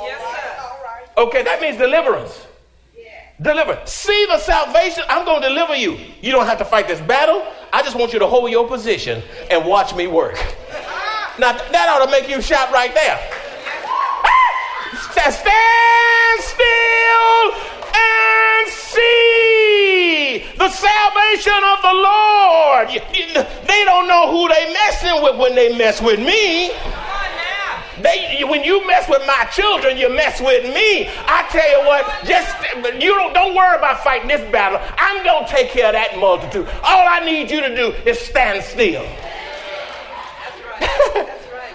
Okay, 1.16 1.42
that 1.42 1.60
means 1.60 1.76
deliverance. 1.76 2.46
Deliver. 3.40 3.80
See 3.84 4.26
the 4.26 4.38
salvation. 4.38 5.02
I'm 5.08 5.24
going 5.24 5.42
to 5.42 5.48
deliver 5.48 5.74
you. 5.74 5.98
You 6.22 6.30
don't 6.30 6.46
have 6.46 6.58
to 6.58 6.64
fight 6.64 6.86
this 6.86 7.00
battle. 7.00 7.44
I 7.72 7.82
just 7.82 7.96
want 7.96 8.12
you 8.12 8.20
to 8.20 8.26
hold 8.26 8.50
your 8.50 8.66
position 8.68 9.22
and 9.50 9.66
watch 9.66 9.94
me 9.94 10.06
work. 10.06 10.38
Now, 11.38 11.52
that 11.52 11.88
ought 11.90 12.04
to 12.04 12.10
make 12.10 12.28
you 12.28 12.40
shout 12.40 12.70
right 12.70 12.94
there. 12.94 13.18
Stand 15.14 16.38
still 16.38 17.40
and 17.90 18.68
see 18.70 20.46
the 20.54 20.68
salvation 20.70 21.58
of 21.58 21.82
the 21.82 21.94
Lord. 21.94 22.88
They 23.66 23.82
don't 23.84 24.06
know 24.06 24.30
who 24.30 24.48
they 24.48 24.72
messing 24.72 25.22
with 25.22 25.36
when 25.38 25.54
they 25.56 25.76
mess 25.76 26.00
with 26.00 26.20
me. 26.20 26.70
They, 28.00 28.44
when 28.44 28.62
you 28.62 28.86
mess 28.86 29.08
with 29.08 29.22
my 29.26 29.48
children, 29.52 29.96
you 29.96 30.10
mess 30.10 30.40
with 30.40 30.62
me. 30.74 31.08
I 31.26 31.46
tell 31.50 31.68
you 31.70 31.86
what, 31.86 32.06
just 32.26 32.54
you 33.02 33.14
don't 33.14 33.32
don't 33.32 33.54
worry 33.56 33.76
about 33.76 34.04
fighting 34.04 34.28
this 34.28 34.42
battle. 34.52 34.78
I'm 34.98 35.24
gonna 35.24 35.48
take 35.48 35.70
care 35.70 35.86
of 35.86 35.94
that 35.94 36.18
multitude. 36.18 36.68
All 36.84 37.08
I 37.08 37.24
need 37.24 37.50
you 37.50 37.60
to 37.60 37.74
do 37.74 37.92
is 38.04 38.18
stand 38.20 38.62
still. 38.62 39.06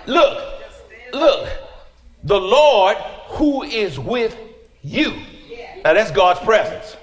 Look, 0.08 0.62
look, 1.14 1.50
the 2.24 2.40
Lord 2.40 2.98
who 3.28 3.64
is 3.64 4.00
with 4.00 4.38
you. 4.82 5.12
Now 5.84 5.94
that's 5.94 6.12
God's 6.12 6.40
presence. 6.42 6.98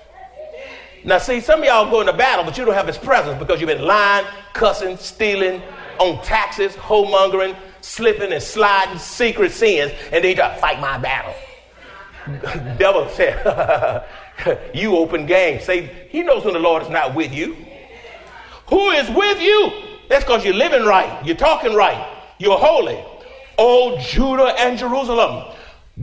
Now, 1.05 1.19
see, 1.19 1.41
some 1.41 1.61
of 1.61 1.67
y'all 1.67 1.89
go 1.89 2.01
into 2.01 2.13
battle, 2.13 2.45
but 2.45 2.59
you 2.59 2.65
don't 2.65 2.75
have 2.75 2.89
his 2.89 2.99
presence 2.99 3.39
because 3.39 3.61
you've 3.61 3.69
been 3.69 3.87
lying, 3.87 4.27
cussing, 4.53 4.97
stealing, 4.97 5.63
on 6.01 6.21
taxes, 6.23 6.73
homongering, 6.73 7.57
slipping 7.81 8.33
and 8.33 8.43
sliding, 8.43 8.99
secret 8.99 9.53
sins, 9.53 9.93
and 10.11 10.25
then 10.25 10.31
you 10.31 10.35
try 10.35 10.53
to 10.53 10.61
fight 10.61 10.81
my 10.81 10.99
battle. 10.99 11.33
Devil 12.77 13.09
said, 13.11 14.05
You 14.75 14.97
open 14.97 15.27
game. 15.27 15.61
Say, 15.61 16.09
he 16.11 16.23
knows 16.23 16.45
when 16.45 16.55
the 16.55 16.61
Lord 16.61 16.83
is 16.83 16.91
not 16.91 17.15
with 17.15 17.33
you. 17.33 17.57
Who 18.69 18.91
is 18.91 19.09
with 19.09 19.41
you? 19.41 19.71
That's 20.09 20.25
because 20.25 20.45
you're 20.45 20.55
living 20.55 20.85
right, 20.85 21.25
you're 21.25 21.37
talking 21.37 21.75
right, 21.75 22.07
you're 22.39 22.59
holy. 22.59 23.03
Oh, 23.59 23.99
Judah 23.99 24.55
and 24.59 24.79
Jerusalem, 24.79 25.55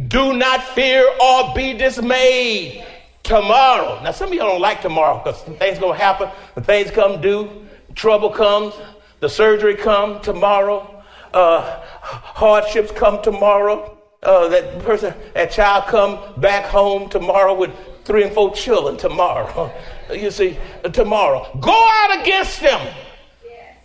do 0.08 0.34
not 0.34 0.64
fear 0.64 1.08
or 1.22 1.54
be 1.54 1.74
dismayed 1.74 2.84
tomorrow. 3.22 4.02
Now, 4.04 4.12
some 4.12 4.30
of 4.30 4.34
y'all 4.34 4.50
don't 4.50 4.62
like 4.62 4.82
tomorrow 4.82 5.22
because 5.24 5.42
things 5.44 5.80
to 5.80 5.92
happen. 5.92 6.30
When 6.56 6.66
things 6.66 6.92
come 6.92 7.22
due, 7.22 7.66
trouble 7.96 8.30
comes, 8.30 8.74
the 9.20 9.30
surgery 9.30 9.76
come 9.76 10.22
tomorrow, 10.22 11.04
uh, 11.34 11.80
hardships 12.02 12.92
come 12.92 13.22
tomorrow. 13.22 13.98
Uh, 14.22 14.48
that 14.48 14.80
person, 14.80 15.14
that 15.34 15.52
child 15.52 15.86
come 15.86 16.18
back 16.40 16.66
home 16.66 17.10
tomorrow 17.10 17.54
with 17.54 17.72
three 18.06 18.24
and 18.24 18.34
four 18.34 18.54
children 18.54 18.98
tomorrow. 18.98 19.72
you 20.14 20.32
see, 20.32 20.58
tomorrow. 20.94 21.58
Go 21.60 21.72
out 21.72 22.22
against 22.22 22.62
them. 22.62 22.96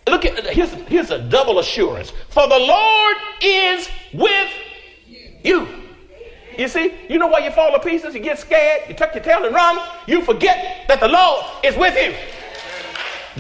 Look 0.09 0.25
at 0.25 0.47
here's, 0.47 0.73
here's 0.73 1.11
a 1.11 1.19
double 1.19 1.59
assurance. 1.59 2.13
For 2.29 2.49
the 2.49 2.59
Lord 2.59 3.17
is 3.43 3.89
with 4.13 4.51
you. 5.45 5.69
You 6.59 6.67
see, 6.67 6.93
you 7.09 7.19
know 7.19 7.29
why 7.29 7.39
you 7.39 7.53
fall 7.53 7.73
to 7.73 7.79
pieces? 7.79 8.15
You 8.15 8.21
get 8.21 8.39
scared, 8.39 8.83
you 8.89 8.95
tuck 8.95 9.15
your 9.15 9.23
tail 9.23 9.45
and 9.45 9.55
run. 9.55 9.79
You 10.09 10.23
forget 10.23 10.89
that 10.89 10.99
the 10.99 11.07
Lord 11.07 11.47
is 11.65 11.77
with 11.77 11.95
you. 11.95 12.17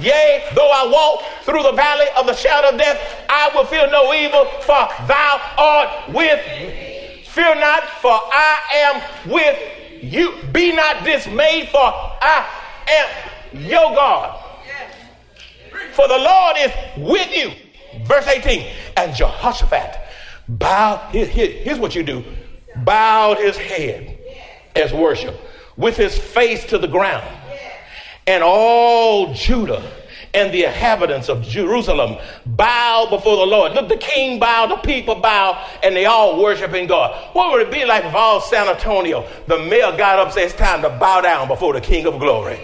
Yea, 0.02 0.48
though 0.54 0.70
I 0.70 0.88
walk 0.88 1.24
through 1.42 1.64
the 1.64 1.72
valley 1.72 2.06
of 2.16 2.26
the 2.26 2.34
shadow 2.34 2.68
of 2.68 2.78
death, 2.78 3.24
I 3.28 3.50
will 3.52 3.64
fear 3.64 3.90
no 3.90 4.14
evil, 4.14 4.44
for 4.60 4.86
thou 5.08 5.40
art 5.58 6.14
with 6.14 6.46
me. 6.60 7.24
Fear 7.24 7.56
not, 7.56 7.82
for 8.00 8.12
I 8.12 8.58
am 8.74 9.30
with 9.30 9.58
you. 10.00 10.34
Be 10.52 10.72
not 10.72 11.04
dismayed, 11.04 11.70
for 11.70 11.80
I 11.80 12.46
am 12.88 13.60
your 13.60 13.94
God. 13.96 14.47
For 15.92 16.08
the 16.08 16.18
Lord 16.18 16.56
is 16.58 16.72
with 16.96 17.34
you. 17.34 17.52
Verse 18.04 18.26
18. 18.26 18.70
And 18.96 19.14
Jehoshaphat 19.14 19.98
bow. 20.48 21.08
Here, 21.10 21.26
here, 21.26 21.50
here's 21.50 21.78
what 21.78 21.94
you 21.94 22.02
do 22.02 22.24
bowed 22.84 23.38
his 23.38 23.56
head 23.56 24.18
as 24.76 24.92
worship 24.92 25.34
with 25.76 25.96
his 25.96 26.16
face 26.16 26.64
to 26.66 26.78
the 26.78 26.86
ground. 26.86 27.26
And 28.26 28.42
all 28.44 29.32
Judah 29.32 29.90
and 30.34 30.52
the 30.52 30.64
inhabitants 30.64 31.28
of 31.28 31.42
Jerusalem 31.42 32.18
bow 32.44 33.06
before 33.08 33.36
the 33.36 33.46
Lord. 33.46 33.72
Look, 33.72 33.88
the 33.88 33.96
king 33.96 34.38
bowed, 34.38 34.70
the 34.70 34.76
people 34.76 35.14
bow, 35.14 35.66
and 35.82 35.96
they 35.96 36.04
all 36.04 36.40
worshiping 36.40 36.86
God. 36.86 37.34
What 37.34 37.52
would 37.52 37.66
it 37.66 37.72
be 37.72 37.84
like 37.84 38.04
if 38.04 38.14
all 38.14 38.40
San 38.40 38.68
Antonio, 38.68 39.26
the 39.46 39.58
mayor 39.58 39.96
got 39.96 40.18
up 40.18 40.26
and 40.26 40.34
said, 40.34 40.44
It's 40.44 40.54
time 40.54 40.82
to 40.82 40.90
bow 40.90 41.22
down 41.22 41.48
before 41.48 41.72
the 41.72 41.80
King 41.80 42.06
of 42.06 42.18
Glory? 42.18 42.60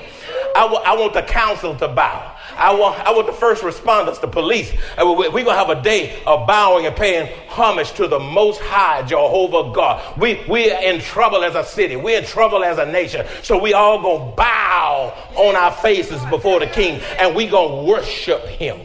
I, 0.54 0.62
w- 0.62 0.82
I 0.84 0.94
want 0.96 1.14
the 1.14 1.22
council 1.22 1.74
to 1.76 1.88
bow. 1.88 2.36
I 2.56 2.72
want, 2.74 3.00
I 3.00 3.10
want 3.10 3.26
the 3.26 3.32
first 3.32 3.62
responders, 3.62 4.20
the 4.20 4.28
police. 4.28 4.72
Uh, 4.96 5.12
we're 5.16 5.30
going 5.30 5.46
to 5.46 5.54
have 5.54 5.70
a 5.70 5.82
day 5.82 6.22
of 6.26 6.46
bowing 6.46 6.86
and 6.86 6.94
paying 6.94 7.28
homage 7.48 7.92
to 7.94 8.06
the 8.06 8.20
Most 8.20 8.60
High 8.60 9.02
Jehovah 9.02 9.72
God. 9.74 10.18
We, 10.18 10.44
we're 10.48 10.78
in 10.80 11.00
trouble 11.00 11.42
as 11.42 11.56
a 11.56 11.64
city. 11.64 11.96
We're 11.96 12.20
in 12.20 12.24
trouble 12.24 12.62
as 12.62 12.78
a 12.78 12.86
nation. 12.86 13.26
So 13.42 13.58
we 13.58 13.72
all 13.72 14.00
going 14.00 14.30
to 14.30 14.36
bow 14.36 15.12
on 15.36 15.56
our 15.56 15.72
faces 15.72 16.24
before 16.26 16.60
the 16.60 16.66
king 16.66 17.00
and 17.18 17.34
we 17.34 17.48
going 17.48 17.84
to 17.84 17.90
worship 17.90 18.44
him. 18.46 18.80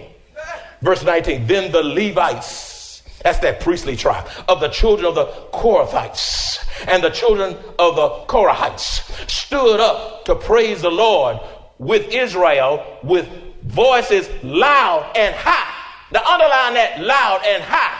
Verse 0.81 1.03
19, 1.03 1.45
then 1.45 1.71
the 1.71 1.83
Levites, 1.83 3.03
that's 3.21 3.39
that 3.39 3.59
priestly 3.59 3.95
tribe, 3.95 4.27
of 4.47 4.59
the 4.59 4.69
children 4.69 5.05
of 5.05 5.15
the 5.15 5.25
Kohathites 5.53 6.65
and 6.87 7.03
the 7.03 7.09
children 7.09 7.55
of 7.77 7.95
the 7.95 8.09
Korahites 8.27 9.29
stood 9.29 9.79
up 9.79 10.25
to 10.25 10.35
praise 10.35 10.81
the 10.81 10.89
Lord 10.89 11.39
with 11.79 12.09
Israel 12.13 12.99
with 13.01 13.27
voices 13.63 14.29
loud 14.43 15.11
and 15.15 15.33
high. 15.33 15.75
The 16.11 16.19
underline 16.19 16.73
that 16.75 17.01
loud 17.01 17.41
and 17.45 17.63
high. 17.63 17.97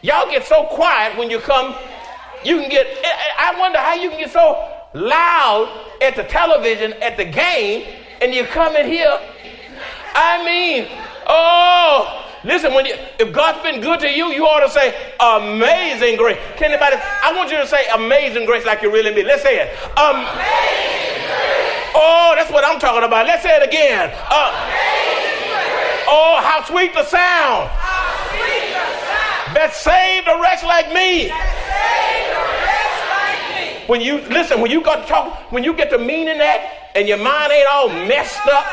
Y'all 0.00 0.28
get 0.28 0.44
so 0.44 0.64
quiet 0.64 1.16
when 1.16 1.30
you 1.30 1.38
come. 1.38 1.76
You 2.44 2.58
can 2.58 2.68
get, 2.68 2.86
I 3.38 3.54
wonder 3.58 3.78
how 3.78 3.94
you 3.94 4.10
can 4.10 4.18
get 4.18 4.32
so 4.32 4.68
loud 4.94 5.86
at 6.00 6.16
the 6.16 6.24
television, 6.24 6.94
at 6.94 7.16
the 7.16 7.24
game, 7.24 7.86
and 8.20 8.34
you 8.34 8.44
come 8.44 8.74
in 8.74 8.86
here. 8.86 9.20
I 10.14 10.44
mean, 10.44 10.88
oh, 11.26 12.26
listen, 12.44 12.74
when 12.74 12.86
you, 12.86 12.94
if 13.20 13.32
God's 13.32 13.62
been 13.62 13.80
good 13.80 14.00
to 14.00 14.08
you, 14.08 14.26
you 14.26 14.44
ought 14.44 14.66
to 14.66 14.70
say, 14.70 14.94
Amazing 15.20 16.16
grace. 16.16 16.38
Can 16.56 16.72
anybody, 16.72 16.96
I 16.96 17.32
want 17.36 17.50
you 17.50 17.58
to 17.58 17.66
say 17.66 17.84
amazing 17.94 18.44
grace 18.44 18.64
like 18.64 18.82
you 18.82 18.92
really 18.92 19.14
mean. 19.14 19.26
Let's 19.26 19.42
say 19.42 19.60
it. 19.60 19.78
Amazing. 19.96 20.61
Oh, 21.94 22.34
that's 22.36 22.50
what 22.50 22.64
I'm 22.64 22.78
talking 22.80 23.04
about. 23.04 23.26
Let's 23.26 23.42
say 23.42 23.56
it 23.56 23.62
again. 23.62 24.10
Uh, 24.14 24.52
oh, 26.08 26.40
how 26.42 26.64
sweet 26.64 26.94
the 26.94 27.04
sound. 27.04 27.70
Sweet 28.30 28.72
the. 28.72 29.02
That 29.54 29.74
saved 29.74 30.28
a 30.28 30.40
wretch 30.40 30.62
like 30.64 30.88
me. 30.92 31.28
When 33.86 34.00
you 34.00 34.20
listen, 34.32 34.60
when 34.60 34.70
you 34.70 34.80
got 34.80 35.02
to 35.02 35.06
talk, 35.06 35.52
when 35.52 35.62
you 35.64 35.74
get 35.74 35.90
to 35.90 35.98
meaning 35.98 36.38
that, 36.38 36.90
and 36.94 37.06
your 37.06 37.18
mind 37.18 37.52
ain't 37.52 37.68
all 37.68 37.88
messed 37.88 38.46
up, 38.46 38.64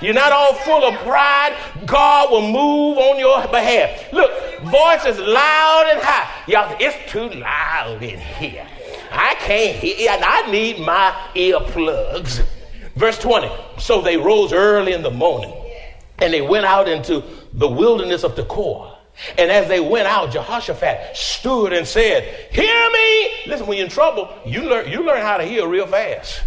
you're 0.00 0.14
not 0.14 0.32
all 0.32 0.54
full 0.54 0.84
of 0.84 0.94
pride, 1.00 1.54
God 1.84 2.30
will 2.30 2.42
move 2.42 2.96
on 2.96 3.18
your 3.18 3.42
behalf. 3.48 4.12
Look, 4.12 4.30
voices 4.62 5.18
loud 5.18 5.88
and 5.90 6.00
high. 6.00 6.30
Y'all, 6.46 6.74
it's 6.80 7.10
too 7.10 7.28
loud 7.28 8.02
in 8.02 8.18
here. 8.18 8.66
I 9.10 9.34
can't 9.40 9.76
hear, 9.76 10.10
and 10.10 10.24
I 10.24 10.50
need 10.50 10.80
my 10.80 11.14
earplugs. 11.34 12.44
Verse 12.94 13.18
20. 13.18 13.50
So 13.78 14.00
they 14.00 14.16
rose 14.16 14.52
early 14.52 14.92
in 14.92 15.02
the 15.02 15.10
morning 15.10 15.54
and 16.18 16.32
they 16.32 16.40
went 16.40 16.64
out 16.64 16.88
into 16.88 17.22
the 17.52 17.68
wilderness 17.68 18.24
of 18.24 18.34
Tekoa. 18.34 18.96
And 19.38 19.50
as 19.50 19.68
they 19.68 19.80
went 19.80 20.06
out, 20.06 20.30
Jehoshaphat 20.30 21.16
stood 21.16 21.72
and 21.72 21.86
said, 21.86 22.50
Hear 22.52 22.90
me. 22.90 23.30
Listen, 23.46 23.66
when 23.66 23.78
you're 23.78 23.86
in 23.86 23.92
trouble, 23.92 24.34
you 24.44 24.62
learn, 24.62 24.90
you 24.90 25.04
learn 25.04 25.22
how 25.22 25.38
to 25.38 25.44
hear 25.44 25.66
real 25.66 25.86
fast. 25.86 26.42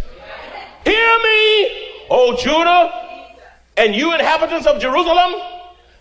Hear 0.84 1.18
me, 1.18 1.90
O 2.10 2.36
Judah, 2.40 3.36
and 3.76 3.94
you 3.94 4.14
inhabitants 4.14 4.66
of 4.66 4.80
Jerusalem. 4.80 5.34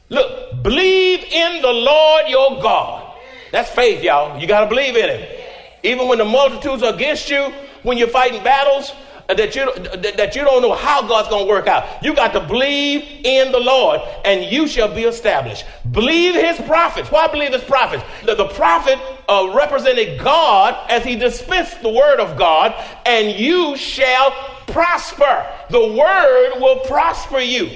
Look, 0.09 0.63
believe 0.63 1.23
in 1.23 1.61
the 1.61 1.71
Lord 1.71 2.25
your 2.27 2.61
God. 2.61 3.17
That's 3.51 3.69
faith, 3.69 4.03
y'all. 4.03 4.39
You 4.39 4.47
got 4.47 4.61
to 4.61 4.67
believe 4.67 4.95
in 4.95 5.09
him. 5.09 5.38
Even 5.83 6.07
when 6.07 6.17
the 6.17 6.25
multitudes 6.25 6.83
are 6.83 6.93
against 6.93 7.29
you, 7.29 7.53
when 7.83 7.97
you're 7.97 8.07
fighting 8.07 8.43
battles, 8.43 8.91
that 9.27 9.55
you 9.55 9.71
that 9.75 10.35
you 10.35 10.43
don't 10.43 10.61
know 10.63 10.73
how 10.73 11.07
God's 11.07 11.29
going 11.29 11.45
to 11.45 11.49
work 11.49 11.67
out. 11.67 12.03
You 12.03 12.15
got 12.15 12.33
to 12.33 12.39
believe 12.39 13.03
in 13.23 13.51
the 13.51 13.59
Lord, 13.59 14.01
and 14.25 14.51
you 14.51 14.67
shall 14.67 14.93
be 14.93 15.03
established. 15.03 15.65
Believe 15.91 16.33
His 16.33 16.59
prophets. 16.65 17.11
Why 17.11 17.27
believe 17.27 17.53
His 17.53 17.63
prophets? 17.63 18.03
The, 18.25 18.33
the 18.33 18.47
prophet 18.47 18.97
uh, 19.27 19.53
represented 19.55 20.19
God 20.19 20.75
as 20.89 21.03
he 21.03 21.15
dispensed 21.15 21.81
the 21.83 21.89
word 21.89 22.19
of 22.19 22.37
God, 22.37 22.73
and 23.05 23.39
you 23.39 23.77
shall 23.77 24.31
prosper. 24.65 25.47
The 25.69 25.93
word 25.93 26.59
will 26.59 26.79
prosper 26.79 27.39
you. 27.39 27.69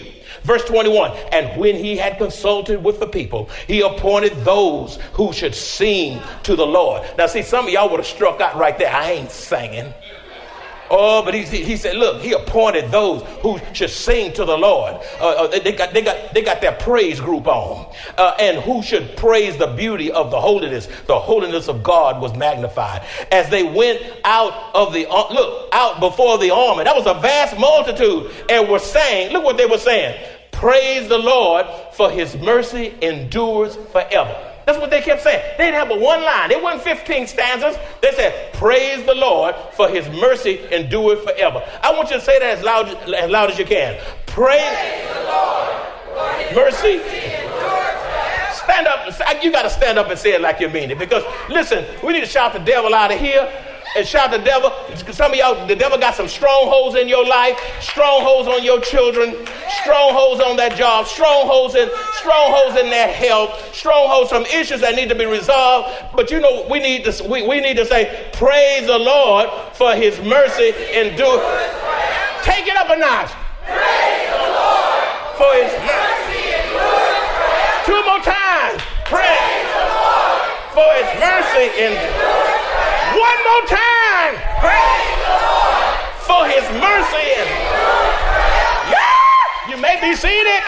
Verse 0.43 0.63
21 0.65 1.11
And 1.31 1.59
when 1.59 1.75
he 1.75 1.97
had 1.97 2.17
consulted 2.17 2.83
with 2.83 2.99
the 2.99 3.07
people, 3.07 3.49
he 3.67 3.81
appointed 3.81 4.33
those 4.43 4.97
who 5.13 5.33
should 5.33 5.55
sing 5.55 6.21
to 6.43 6.55
the 6.55 6.65
Lord. 6.65 7.03
Now, 7.17 7.27
see, 7.27 7.41
some 7.41 7.65
of 7.67 7.71
y'all 7.71 7.89
would 7.89 7.99
have 7.99 8.07
struck 8.07 8.41
out 8.41 8.55
right 8.55 8.77
there. 8.77 8.93
I 8.93 9.11
ain't 9.11 9.31
singing. 9.31 9.93
Oh, 10.95 11.23
but 11.23 11.33
he, 11.33 11.41
he 11.41 11.75
said, 11.75 11.95
look, 11.95 12.21
he 12.21 12.33
appointed 12.33 12.91
those 12.91 13.23
who 13.41 13.59
should 13.73 13.89
sing 13.89 14.31
to 14.33 14.45
the 14.45 14.55
Lord. 14.55 15.01
Uh, 15.19 15.29
uh, 15.29 15.47
they, 15.47 15.71
got, 15.71 15.91
they, 15.91 16.03
got, 16.03 16.33
they 16.35 16.43
got 16.43 16.61
their 16.61 16.73
praise 16.73 17.19
group 17.19 17.47
on. 17.47 17.91
Uh, 18.15 18.35
and 18.39 18.57
who 18.59 18.83
should 18.83 19.17
praise 19.17 19.57
the 19.57 19.67
beauty 19.67 20.11
of 20.11 20.29
the 20.29 20.39
holiness. 20.39 20.87
The 21.07 21.17
holiness 21.17 21.67
of 21.67 21.81
God 21.81 22.21
was 22.21 22.35
magnified. 22.35 23.01
As 23.31 23.49
they 23.49 23.63
went 23.63 24.03
out 24.23 24.53
of 24.75 24.93
the, 24.93 25.09
uh, 25.09 25.33
look, 25.33 25.69
out 25.73 25.99
before 25.99 26.37
the 26.37 26.51
army. 26.51 26.83
That 26.83 26.95
was 26.95 27.07
a 27.07 27.19
vast 27.19 27.57
multitude. 27.57 28.31
And 28.47 28.69
were 28.69 28.77
saying, 28.77 29.33
look 29.33 29.43
what 29.43 29.57
they 29.57 29.65
were 29.65 29.79
saying. 29.79 30.23
Praise 30.63 31.09
the 31.09 31.17
Lord 31.17 31.65
for 31.91 32.09
his 32.09 32.37
mercy 32.37 32.95
endures 33.01 33.75
forever. 33.91 34.33
That's 34.65 34.79
what 34.79 34.91
they 34.91 35.01
kept 35.01 35.21
saying. 35.21 35.43
They 35.57 35.65
didn't 35.65 35.77
have 35.77 35.89
but 35.89 35.99
one 35.99 36.23
line. 36.23 36.51
It 36.51 36.63
wasn't 36.63 36.83
15 36.83 37.27
stanzas. 37.27 37.75
They 38.01 38.13
said, 38.13 38.53
Praise 38.53 39.05
the 39.05 39.13
Lord 39.13 39.55
for 39.73 39.89
his 39.89 40.07
mercy 40.07 40.61
endure 40.71 41.17
forever. 41.17 41.61
I 41.81 41.91
want 41.91 42.11
you 42.11 42.15
to 42.15 42.21
say 42.21 42.39
that 42.39 42.59
as 42.59 42.63
loud 42.63 42.87
as, 42.87 43.29
loud 43.29 43.51
as 43.51 43.59
you 43.59 43.65
can. 43.65 44.01
Praise, 44.25 44.61
Praise 44.61 45.13
the 45.13 45.23
Lord 45.25 45.69
for 46.15 46.31
his 46.39 46.55
mercy. 46.55 46.97
mercy 46.99 47.43
stand 48.55 48.87
up. 48.87 49.43
You 49.43 49.51
got 49.51 49.63
to 49.63 49.69
stand 49.69 49.99
up 49.99 50.09
and 50.09 50.17
say 50.17 50.31
it 50.31 50.39
like 50.39 50.61
you 50.61 50.69
mean 50.69 50.91
it. 50.91 50.97
Because 50.97 51.25
listen, 51.49 51.83
we 52.01 52.13
need 52.13 52.21
to 52.21 52.25
shout 52.25 52.53
the 52.53 52.59
devil 52.59 52.93
out 52.93 53.11
of 53.11 53.19
here 53.19 53.51
and 53.95 54.07
shout 54.07 54.31
the 54.31 54.39
devil. 54.39 54.71
Some 55.13 55.31
of 55.31 55.37
y'all, 55.37 55.67
the 55.67 55.75
devil 55.75 55.97
got 55.97 56.15
some 56.15 56.27
strongholds 56.27 56.95
in 56.95 57.07
your 57.07 57.25
life, 57.25 57.57
strongholds 57.81 58.47
on 58.47 58.63
your 58.63 58.79
children, 58.81 59.45
strongholds 59.83 60.41
on 60.41 60.57
that 60.57 60.75
job, 60.77 61.07
strongholds 61.07 61.75
in 61.75 61.89
strongholds 62.13 62.77
in 62.77 62.89
their 62.89 63.11
health, 63.11 63.73
strongholds, 63.75 64.29
from 64.29 64.45
issues 64.45 64.81
that 64.81 64.95
need 64.95 65.09
to 65.09 65.15
be 65.15 65.25
resolved. 65.25 66.15
But 66.15 66.31
you 66.31 66.39
know, 66.39 66.65
we 66.69 66.79
need 66.79 67.05
to 67.05 67.27
we, 67.27 67.47
we 67.47 67.59
need 67.59 67.77
to 67.77 67.85
say, 67.85 68.29
praise 68.33 68.87
the 68.87 68.97
Lord 68.97 69.49
for 69.73 69.93
his 69.93 70.17
mercy 70.19 70.73
and 70.93 71.17
do 71.17 71.29
take 72.43 72.67
it 72.67 72.75
up 72.75 72.89
a 72.89 72.97
notch. 72.97 73.31
Praise 73.63 74.27
the 74.29 74.47
Lord 74.51 75.03
for 75.37 75.53
his 75.53 75.71
mercy 75.85 76.23
Two 77.85 78.01
more 78.05 78.19
times. 78.19 78.81
Praise 79.05 79.67
the 79.75 79.85
Lord 79.91 80.41
for 80.71 80.89
his 80.95 81.19
mercy 81.19 81.67
and 81.83 82.52
one 83.13 83.39
more 83.45 83.65
time. 83.69 84.33
Praise 84.59 85.17
the 85.21 85.37
Lord 85.45 85.93
for 86.25 86.41
his 86.49 86.65
mercy. 86.81 87.29
You 89.69 89.77
may 89.77 89.99
be 90.01 90.15
seated. 90.15 90.63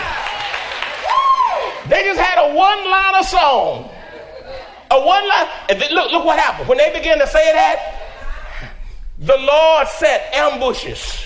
They 1.89 2.03
just 2.03 2.19
had 2.19 2.39
a 2.39 2.55
one 2.55 2.89
line 2.89 3.15
of 3.15 3.25
song. 3.25 3.89
A 4.91 4.99
one 4.99 5.27
line. 5.27 5.47
And 5.69 5.81
then, 5.81 5.91
look, 5.91 6.11
look 6.11 6.25
what 6.25 6.39
happened. 6.39 6.67
When 6.67 6.77
they 6.77 6.91
began 6.93 7.19
to 7.19 7.27
say 7.27 7.53
that, 7.53 8.01
the 9.19 9.37
Lord 9.37 9.87
set 9.87 10.33
ambushes 10.33 11.25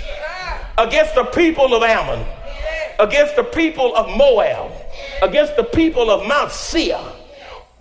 against 0.77 1.15
the 1.15 1.25
people 1.25 1.73
of 1.73 1.83
Ammon, 1.83 2.25
against 2.99 3.35
the 3.35 3.43
people 3.43 3.95
of 3.95 4.15
Moab, 4.15 4.71
against 5.21 5.55
the 5.55 5.63
people 5.63 6.09
of 6.09 6.27
Mount 6.27 6.51
Seir, 6.51 6.99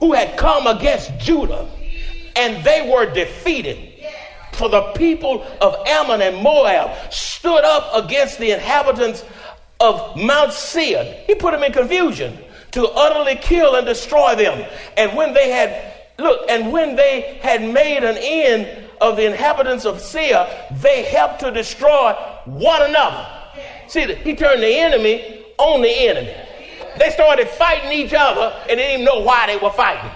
who 0.01 0.13
had 0.13 0.37
come 0.37 0.67
against 0.67 1.19
Judah 1.19 1.69
and 2.39 2.65
they 2.65 2.89
were 2.89 3.13
defeated. 3.13 3.95
For 4.53 4.69
the 4.69 4.93
people 4.97 5.45
of 5.61 5.77
Ammon 5.87 6.23
and 6.23 6.43
Moab 6.43 7.13
stood 7.13 7.65
up 7.65 8.05
against 8.05 8.39
the 8.39 8.53
inhabitants 8.53 9.25
of 9.81 10.17
Mount 10.17 10.53
Seir. 10.53 11.05
He 11.27 11.35
put 11.35 11.53
them 11.53 11.63
in 11.63 11.73
confusion 11.73 12.39
to 12.73 12.87
utterly 12.89 13.37
kill 13.37 13.77
and 13.77 13.87
destroy 13.87 14.35
them. 14.35 14.69
And 14.97 15.17
when 15.17 15.35
they 15.35 15.51
had, 15.51 15.95
look, 16.19 16.49
and 16.49 16.73
when 16.73 16.97
they 16.97 17.39
had 17.43 17.63
made 17.63 18.03
an 18.03 18.17
end 18.19 18.89
of 19.01 19.17
the 19.17 19.27
inhabitants 19.27 19.85
of 19.85 20.01
Seir, 20.01 20.49
they 20.81 21.05
helped 21.05 21.41
to 21.41 21.51
destroy 21.51 22.13
one 22.45 22.83
another. 22.83 23.27
See, 23.87 24.13
he 24.15 24.35
turned 24.35 24.63
the 24.63 24.77
enemy 24.79 25.45
on 25.59 25.83
the 25.83 26.09
enemy. 26.09 26.35
They 26.99 27.11
started 27.11 27.49
fighting 27.49 27.93
each 27.93 28.13
other 28.13 28.53
and 28.63 28.71
they 28.71 28.77
didn't 28.77 29.03
even 29.03 29.05
know 29.05 29.21
why 29.21 29.47
they 29.47 29.57
were 29.57 29.71
fighting 29.71 30.11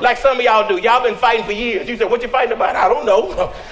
like 0.00 0.18
some 0.18 0.38
of 0.38 0.42
y'all 0.42 0.68
do. 0.68 0.80
Y'all 0.80 1.02
been 1.02 1.16
fighting 1.16 1.44
for 1.44 1.52
years. 1.52 1.88
You 1.88 1.96
said, 1.96 2.10
What 2.10 2.22
you 2.22 2.28
fighting 2.28 2.52
about? 2.52 2.76
I 2.76 2.88
don't 2.88 3.06
know. 3.06 3.52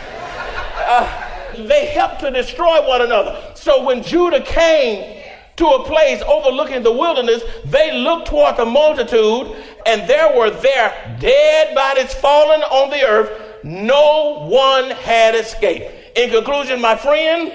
Uh, 0.74 1.32
they 1.56 1.86
helped 1.86 2.20
to 2.20 2.30
destroy 2.30 2.86
one 2.88 3.02
another. 3.02 3.52
So 3.54 3.84
when 3.84 4.02
Judah 4.02 4.40
came 4.40 5.22
to 5.56 5.66
a 5.66 5.84
place 5.84 6.22
overlooking 6.22 6.82
the 6.82 6.92
wilderness, 6.92 7.42
they 7.66 7.92
looked 7.92 8.28
toward 8.28 8.56
the 8.56 8.64
multitude, 8.64 9.54
and 9.86 10.08
there 10.08 10.36
were 10.36 10.50
their 10.50 11.16
dead 11.20 11.74
bodies 11.74 12.12
fallen 12.14 12.62
on 12.62 12.90
the 12.90 13.06
earth. 13.06 13.64
No 13.64 14.48
one 14.48 14.90
had 14.90 15.34
escaped. 15.34 16.16
In 16.16 16.30
conclusion, 16.30 16.80
my 16.80 16.96
friend, 16.96 17.52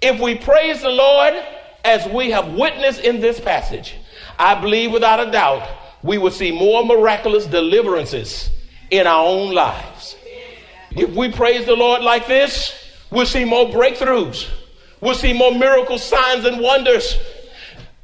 if 0.00 0.20
we 0.20 0.34
praise 0.36 0.82
the 0.82 0.90
Lord 0.90 1.34
as 1.84 2.06
we 2.08 2.30
have 2.30 2.54
witnessed 2.54 3.00
in 3.00 3.20
this 3.20 3.38
passage, 3.38 3.94
I 4.38 4.60
believe 4.60 4.92
without 4.92 5.26
a 5.26 5.30
doubt 5.30 5.68
we 6.02 6.18
will 6.18 6.30
see 6.30 6.52
more 6.52 6.84
miraculous 6.84 7.46
deliverances 7.46 8.50
in 8.90 9.06
our 9.06 9.24
own 9.24 9.52
lives. 9.54 10.16
If 10.90 11.10
we 11.10 11.30
praise 11.30 11.66
the 11.66 11.76
Lord 11.76 12.02
like 12.02 12.26
this, 12.26 12.72
we'll 13.10 13.26
see 13.26 13.44
more 13.44 13.66
breakthroughs. 13.66 14.48
We'll 15.00 15.14
see 15.14 15.32
more 15.32 15.52
miracles, 15.52 16.02
signs, 16.02 16.44
and 16.44 16.60
wonders. 16.60 17.16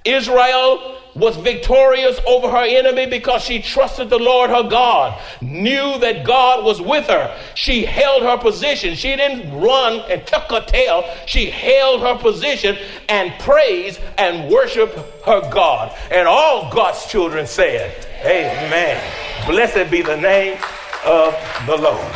Israel 0.04 1.00
was 1.14 1.37
victorious 1.37 2.18
over 2.27 2.50
her 2.50 2.64
enemy 2.64 3.07
because 3.07 3.42
she 3.42 3.61
trusted 3.61 4.11
the 4.11 4.18
Lord 4.18 4.50
her 4.50 4.68
God, 4.68 5.20
knew 5.40 5.98
that 5.98 6.24
God 6.24 6.64
was 6.64 6.81
with 6.81 7.07
her. 7.07 7.37
She 7.55 7.85
held 7.85 8.22
her 8.22 8.38
position. 8.38 8.94
She 8.94 9.14
didn't 9.16 9.53
run 9.61 10.00
and 10.11 10.27
tuck 10.27 10.50
her 10.50 10.64
tail. 10.64 11.05
She 11.27 11.50
held 11.50 12.00
her 12.00 12.16
position 12.16 12.77
and 13.09 13.33
praised 13.40 14.00
and 14.18 14.50
worshiped 14.50 14.96
her 15.24 15.40
God. 15.50 15.96
And 16.11 16.27
all 16.27 16.70
God's 16.72 17.07
children 17.07 17.46
said, 17.46 18.07
Amen. 18.24 19.00
Blessed 19.46 19.90
be 19.90 20.03
the 20.03 20.16
name 20.16 20.59
of 21.05 21.35
the 21.66 21.77
Lord. 21.77 22.12